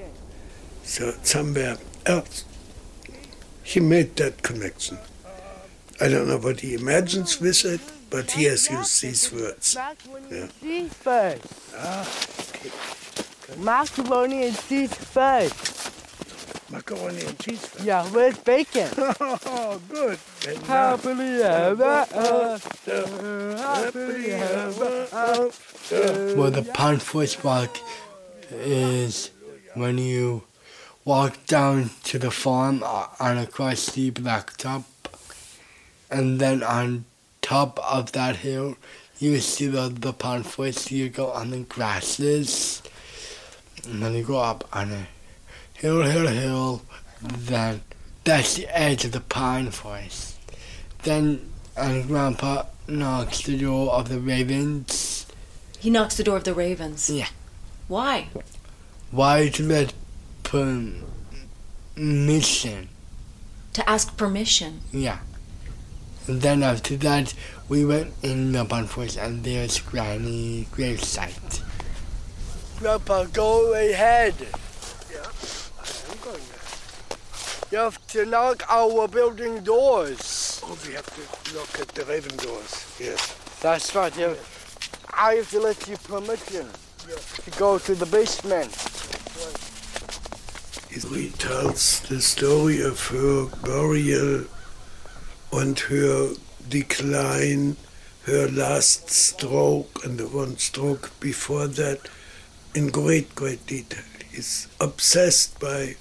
So 0.84 1.14
somewhere 1.24 1.78
else. 2.06 2.46
He 3.72 3.80
made 3.80 4.18
that 4.18 4.42
connection. 4.44 4.98
I 6.02 6.10
don't 6.10 6.28
know 6.28 6.38
what 6.38 6.60
he 6.60 6.74
imagines 6.74 7.40
with 7.40 7.64
it, 7.64 7.80
but 8.10 8.32
he 8.32 8.44
has 8.46 8.70
used 8.70 9.02
these 9.02 9.32
words. 9.32 9.78
Yeah. 10.30 10.48
Cheese 10.62 10.94
first. 10.94 11.46
Macaroni 13.58 14.48
and 14.48 14.58
cheese 14.68 14.94
first. 14.94 16.70
Macaroni 16.70 17.22
and 17.24 17.40
cheese. 17.40 17.66
First. 17.66 17.86
Yeah, 17.86 18.04
where's 18.08 18.38
bacon? 18.40 18.90
Oh, 18.98 19.80
good. 19.90 20.20
And 20.48 20.62
now- 20.68 20.98
Happily 20.98 21.42
ever 21.42 22.06
after. 22.14 23.08
Happily 23.58 24.32
ever 24.32 25.08
after. 25.14 26.36
Well, 26.36 26.52
the 26.52 26.64
pine 26.74 27.00
forest 27.00 27.42
walk 27.46 27.78
is 28.52 29.32
when 29.76 29.98
you 29.98 30.44
walk 31.06 31.46
down 31.48 31.90
to 32.04 32.20
the 32.20 32.32
farm 32.32 32.84
uh, 32.86 33.08
and 33.20 33.40
across 33.40 33.88
the 33.88 34.12
blacktop, 34.12 34.84
and 36.10 36.40
then 36.40 36.64
on 36.64 37.06
top 37.42 37.80
of 37.80 38.12
that 38.12 38.38
hill, 38.38 38.78
you 39.20 39.40
see 39.40 39.68
the, 39.68 39.90
the 39.90 40.14
pine 40.14 40.44
forest. 40.44 40.92
You 40.92 41.10
go 41.10 41.32
on 41.32 41.52
the 41.52 41.60
grasses, 41.60 42.82
and 43.84 44.02
then 44.02 44.14
you 44.14 44.24
go 44.24 44.40
up 44.40 44.68
on 44.74 44.92
a 44.92 45.08
hill, 45.74 46.04
hill, 46.04 46.28
hill. 46.28 46.82
Then 47.22 47.82
that's 48.24 48.56
the 48.56 48.68
edge 48.68 49.06
of 49.06 49.12
the 49.12 49.22
pine 49.22 49.72
forest. 49.72 50.38
Then, 51.04 51.52
and 51.76 52.08
Grandpa 52.08 52.64
knocks 52.88 53.44
the 53.44 53.58
door 53.58 53.94
of 53.94 54.10
the 54.10 54.20
ravens. 54.20 55.26
He 55.80 55.90
knocks 55.90 56.18
the 56.18 56.24
door 56.24 56.38
of 56.38 56.44
the 56.44 56.54
ravens. 56.54 57.10
Yeah. 57.10 57.30
Why? 57.88 58.28
Why 59.10 59.50
to 59.50 59.64
let 59.64 59.94
permission? 61.96 62.90
To 63.74 63.90
ask 63.90 64.18
permission. 64.18 64.82
Yeah. 64.92 65.20
And 66.28 66.42
then 66.42 66.62
after 66.62 66.98
that, 66.98 67.34
we 67.70 67.86
went 67.86 68.14
in 68.22 68.52
the 68.52 68.66
pine 68.66 68.86
forest 68.86 69.18
and 69.18 69.44
there's 69.44 69.80
Granny 69.80 70.68
gravesite. 70.72 71.62
Grandpa, 72.80 73.24
go 73.26 73.74
ahead. 73.74 74.36
Yeah, 75.10 75.24
I 75.80 75.88
am 76.12 76.18
going 76.22 76.44
there. 76.52 76.60
You 77.72 77.78
have 77.78 78.06
to 78.08 78.26
knock 78.26 78.64
our 78.70 79.08
building 79.08 79.64
doors. 79.64 80.62
Oh, 80.66 80.78
we 80.86 80.94
have 80.94 81.06
to 81.16 81.56
look 81.56 81.80
at 81.80 81.88
the 81.96 82.04
raven 82.06 82.36
doors. 82.38 82.86
Yes. 83.00 83.36
That's 83.62 83.96
right. 83.96 84.16
You, 84.18 84.36
I 85.14 85.36
have 85.36 85.50
to 85.52 85.60
let 85.60 85.88
you 85.88 85.96
permission 85.98 86.68
to 87.46 87.52
go 87.58 87.78
to 87.80 87.96
the 87.96 88.06
basement. 88.06 88.91
He 90.92 91.00
retells 91.00 92.06
the 92.10 92.20
story 92.20 92.82
of 92.82 93.08
her 93.08 93.46
burial 93.64 94.44
and 95.54 95.80
her 95.80 96.34
decline, 96.68 97.78
her 98.24 98.50
last 98.50 99.10
stroke 99.10 100.04
and 100.04 100.18
the 100.18 100.28
one 100.28 100.58
stroke 100.58 101.18
before 101.22 101.68
that 101.68 102.10
in 102.76 102.90
great, 102.90 103.34
great 103.36 103.66
detail. 103.66 104.04
He's 104.34 104.68
obsessed 104.82 105.62
by 105.62 105.96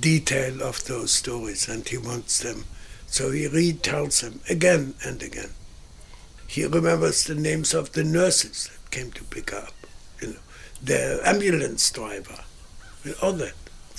detail 0.00 0.62
of 0.62 0.82
those 0.84 1.10
stories 1.10 1.68
and 1.68 1.86
he 1.86 1.98
wants 1.98 2.38
them. 2.38 2.64
So 3.06 3.30
he 3.30 3.46
retells 3.46 4.22
them 4.22 4.40
again 4.48 4.94
and 5.04 5.22
again. 5.22 5.50
He 6.46 6.64
remembers 6.64 7.24
the 7.24 7.34
names 7.34 7.74
of 7.74 7.92
the 7.92 8.04
nurses 8.04 8.70
that 8.72 8.90
came 8.90 9.12
to 9.12 9.24
pick 9.24 9.52
up, 9.52 9.74
you 10.22 10.28
know, 10.28 10.38
the 10.82 11.20
ambulance 11.26 11.90
driver, 11.90 12.42
and 13.04 13.14
all 13.20 13.32
that. 13.34 13.52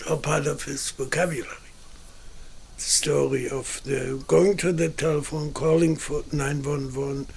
All 0.10 0.18
part 0.18 0.46
of 0.46 0.64
his 0.64 0.92
vocabulary. 0.92 1.58
The 2.78 2.82
story 2.82 3.50
of 3.50 3.82
the 3.86 4.24
going 4.28 4.58
to 4.58 4.72
the 4.72 4.90
telephone, 4.90 5.54
calling 5.54 5.96
for 5.96 6.24
911, 6.32 7.28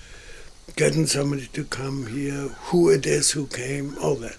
getting 0.77 1.07
somebody 1.07 1.47
to 1.47 1.65
come 1.65 2.09
here, 2.09 2.49
who 2.71 2.91
it 2.91 3.07
is 3.07 3.31
who 3.31 3.47
came, 3.47 3.97
all 4.03 4.17
that. 4.17 4.39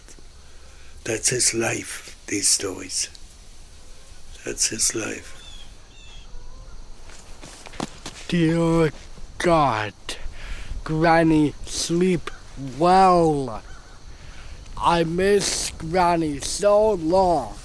That's 1.06 1.30
his 1.30 1.54
life, 1.54 2.18
these 2.28 2.50
stories. 2.50 3.10
That's 4.46 4.68
his 4.68 4.94
life. 4.94 5.36
Dear 8.28 8.92
God, 9.40 9.94
Granny, 10.84 11.56
sleep 11.66 12.30
well. 12.78 13.64
I 14.78 15.04
miss 15.04 15.72
Granny 15.72 16.40
so 16.40 16.92
long. 16.94 17.56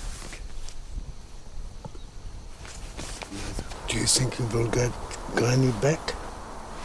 Do 3.95 4.01
you 4.01 4.07
think 4.07 4.37
you 4.41 4.47
will 4.47 4.67
get 4.67 4.91
Granny 5.37 5.71
back? 5.81 6.17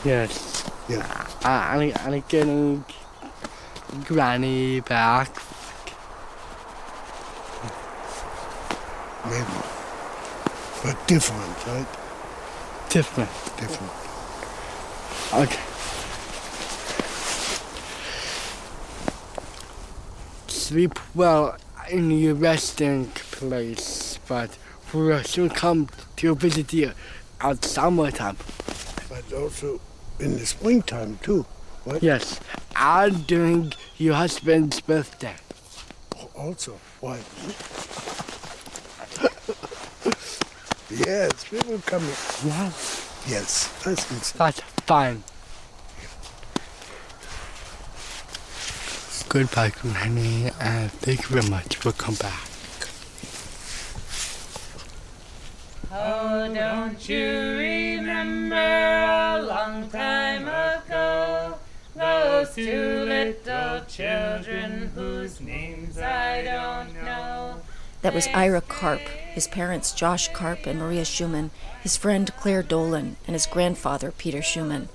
Yes, 0.06 0.70
Yeah. 0.88 1.28
I, 1.44 1.76
I'm, 1.76 2.14
I'm 2.14 2.24
getting 2.30 2.86
Granny 4.06 4.82
back. 4.82 5.34
Maybe. 9.26 9.44
But 10.84 11.08
different, 11.08 11.66
right? 11.66 11.88
Different. 12.92 13.32
Different. 13.58 13.92
Okay. 15.34 15.64
Sleep 20.46 21.00
well 21.16 21.58
in 21.90 22.12
your 22.12 22.36
resting 22.36 23.08
place, 23.08 24.20
but 24.28 24.56
we'll 24.94 25.24
soon 25.24 25.50
come 25.50 25.90
to 26.20 26.36
visit 26.36 26.74
you 26.74 26.92
at 27.40 27.64
summertime. 27.64 28.36
But 29.08 29.32
also 29.34 29.80
in 30.20 30.34
the 30.34 30.46
springtime, 30.46 31.18
too. 31.24 31.46
Right? 31.86 32.04
Yes, 32.04 32.42
and 32.76 33.26
during 33.26 33.72
your 33.98 34.16
husband's 34.16 34.82
birthday. 34.82 35.36
Also. 36.36 36.78
Why? 37.00 37.18
yes, 40.90 41.52
we 41.52 41.60
will 41.70 41.80
come. 41.80 42.04
Yes. 42.04 43.24
Yes, 43.28 43.88
I 43.88 43.96
think 43.96 44.24
so. 44.24 44.38
That's 44.38 44.60
fine. 44.86 45.24
Goodbye, 49.30 49.70
Granny, 49.70 50.52
and 50.60 50.92
thank 50.92 51.22
you 51.22 51.28
very 51.28 51.50
much 51.50 51.76
for 51.76 51.92
coming 51.92 52.18
back. 52.18 52.49
Oh, 56.50 56.54
don't 56.56 57.08
you 57.08 57.58
remember 57.60 58.56
a 58.56 59.40
long 59.40 59.88
time 59.88 60.48
ago 60.48 61.60
those 61.96 62.56
two 62.56 63.04
little 63.06 63.82
children 63.86 64.92
whose 64.96 65.40
names 65.42 66.00
I 66.00 66.42
don't 66.42 67.04
know? 67.06 67.62
That 68.02 68.16
was 68.16 68.28
Ira 68.34 68.62
Karp, 68.62 69.02
his 69.02 69.46
parents 69.46 69.94
Josh 69.94 70.30
Karp 70.30 70.66
and 70.66 70.80
Maria 70.80 71.06
Schumann, 71.06 71.52
his 71.84 71.98
friend 71.98 72.32
Clare 72.40 72.64
Dolan, 72.64 73.18
and 73.28 73.36
his 73.36 73.46
grandfather 73.46 74.10
Peter 74.12 74.42
Schumann. 74.42 74.90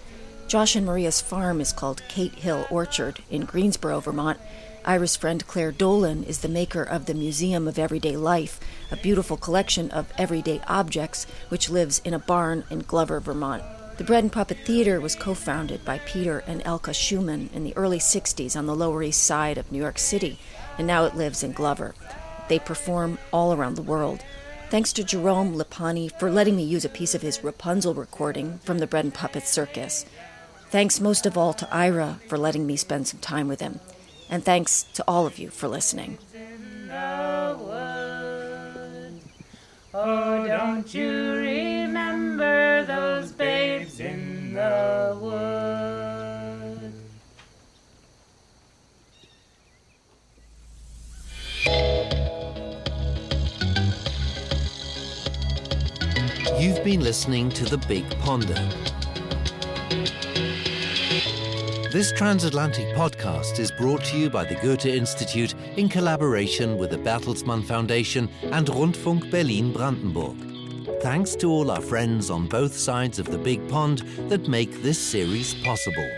Josh 0.48 0.74
and 0.74 0.84
Maria's 0.84 1.20
farm 1.20 1.60
is 1.60 1.72
called 1.72 2.02
Cate 2.08 2.34
Hill 2.34 2.66
Orchard 2.68 3.20
in 3.30 3.44
Greensboro, 3.44 4.00
Vermont. 4.00 4.40
Ira's 4.86 5.16
friend 5.16 5.46
Clare 5.46 5.72
Dolan 5.72 6.24
is 6.24 6.40
the 6.40 6.48
maker 6.48 6.82
of 6.82 7.06
the 7.06 7.14
Museum 7.14 7.66
of 7.66 7.78
Everyday 7.78 8.18
Life, 8.18 8.60
a 8.90 8.96
beautiful 8.98 9.38
collection 9.38 9.90
of 9.90 10.12
everyday 10.18 10.60
objects 10.66 11.26
which 11.48 11.70
lives 11.70 12.02
in 12.04 12.12
a 12.12 12.18
barn 12.18 12.64
in 12.68 12.80
Glover, 12.80 13.18
Vermont. 13.18 13.62
The 13.96 14.04
Bread 14.04 14.24
and 14.24 14.32
Puppet 14.32 14.58
Theater 14.66 15.00
was 15.00 15.14
co 15.14 15.32
founded 15.32 15.86
by 15.86 16.00
Peter 16.00 16.44
and 16.46 16.62
Elka 16.64 16.94
Schumann 16.94 17.48
in 17.54 17.64
the 17.64 17.74
early 17.78 17.98
60s 17.98 18.56
on 18.58 18.66
the 18.66 18.74
Lower 18.74 19.02
East 19.02 19.22
Side 19.22 19.56
of 19.56 19.72
New 19.72 19.78
York 19.78 19.98
City, 19.98 20.38
and 20.76 20.86
now 20.86 21.06
it 21.06 21.16
lives 21.16 21.42
in 21.42 21.52
Glover. 21.52 21.94
They 22.48 22.58
perform 22.58 23.16
all 23.32 23.54
around 23.54 23.76
the 23.76 23.82
world. 23.82 24.22
Thanks 24.68 24.92
to 24.94 25.04
Jerome 25.04 25.54
Lipani 25.54 26.10
for 26.18 26.30
letting 26.30 26.56
me 26.56 26.62
use 26.62 26.84
a 26.84 26.90
piece 26.90 27.14
of 27.14 27.22
his 27.22 27.42
Rapunzel 27.42 27.94
recording 27.94 28.58
from 28.58 28.80
the 28.80 28.86
Bread 28.86 29.06
and 29.06 29.14
Puppet 29.14 29.46
Circus. 29.46 30.04
Thanks 30.68 31.00
most 31.00 31.24
of 31.24 31.38
all 31.38 31.54
to 31.54 31.74
Ira 31.74 32.20
for 32.28 32.36
letting 32.36 32.66
me 32.66 32.76
spend 32.76 33.08
some 33.08 33.20
time 33.20 33.48
with 33.48 33.60
him. 33.60 33.80
And 34.34 34.42
thanks 34.44 34.82
to 34.94 35.04
all 35.06 35.26
of 35.26 35.38
you 35.38 35.48
for 35.48 35.68
listening. 35.68 36.18
Oh, 39.94 40.44
don't 40.48 40.92
you 40.92 41.34
remember 41.34 42.84
those 42.84 43.30
babes 43.30 44.00
in 44.00 44.54
the 44.54 45.16
wood? 45.20 46.92
You've 56.58 56.82
been 56.82 57.02
listening 57.04 57.50
to 57.50 57.64
The 57.66 57.78
Big 57.86 58.10
Ponder. 58.18 58.68
This 61.94 62.11
transatlantic 62.11 62.88
podcast 62.96 63.61
is 63.61 63.70
brought 63.70 64.02
to 64.07 64.18
you 64.18 64.28
by 64.28 64.44
the 64.44 64.57
Goethe 64.57 64.87
Institute 64.87 65.54
in 65.76 65.88
collaboration 65.88 66.76
with 66.76 66.90
the 66.90 66.98
Bertelsmann 66.98 67.64
Foundation 67.64 68.28
and 68.50 68.66
Rundfunk 68.66 69.30
Berlin 69.30 69.72
Brandenburg. 69.72 70.35
Thanks 71.00 71.37
to 71.37 71.48
all 71.52 71.70
our 71.70 71.80
friends 71.80 72.30
on 72.30 72.48
both 72.48 72.76
sides 72.76 73.20
of 73.20 73.26
the 73.26 73.38
Big 73.38 73.68
Pond 73.68 73.98
that 74.28 74.48
make 74.48 74.83
this 74.83 74.98
series 74.98 75.54
possible. 75.62 76.11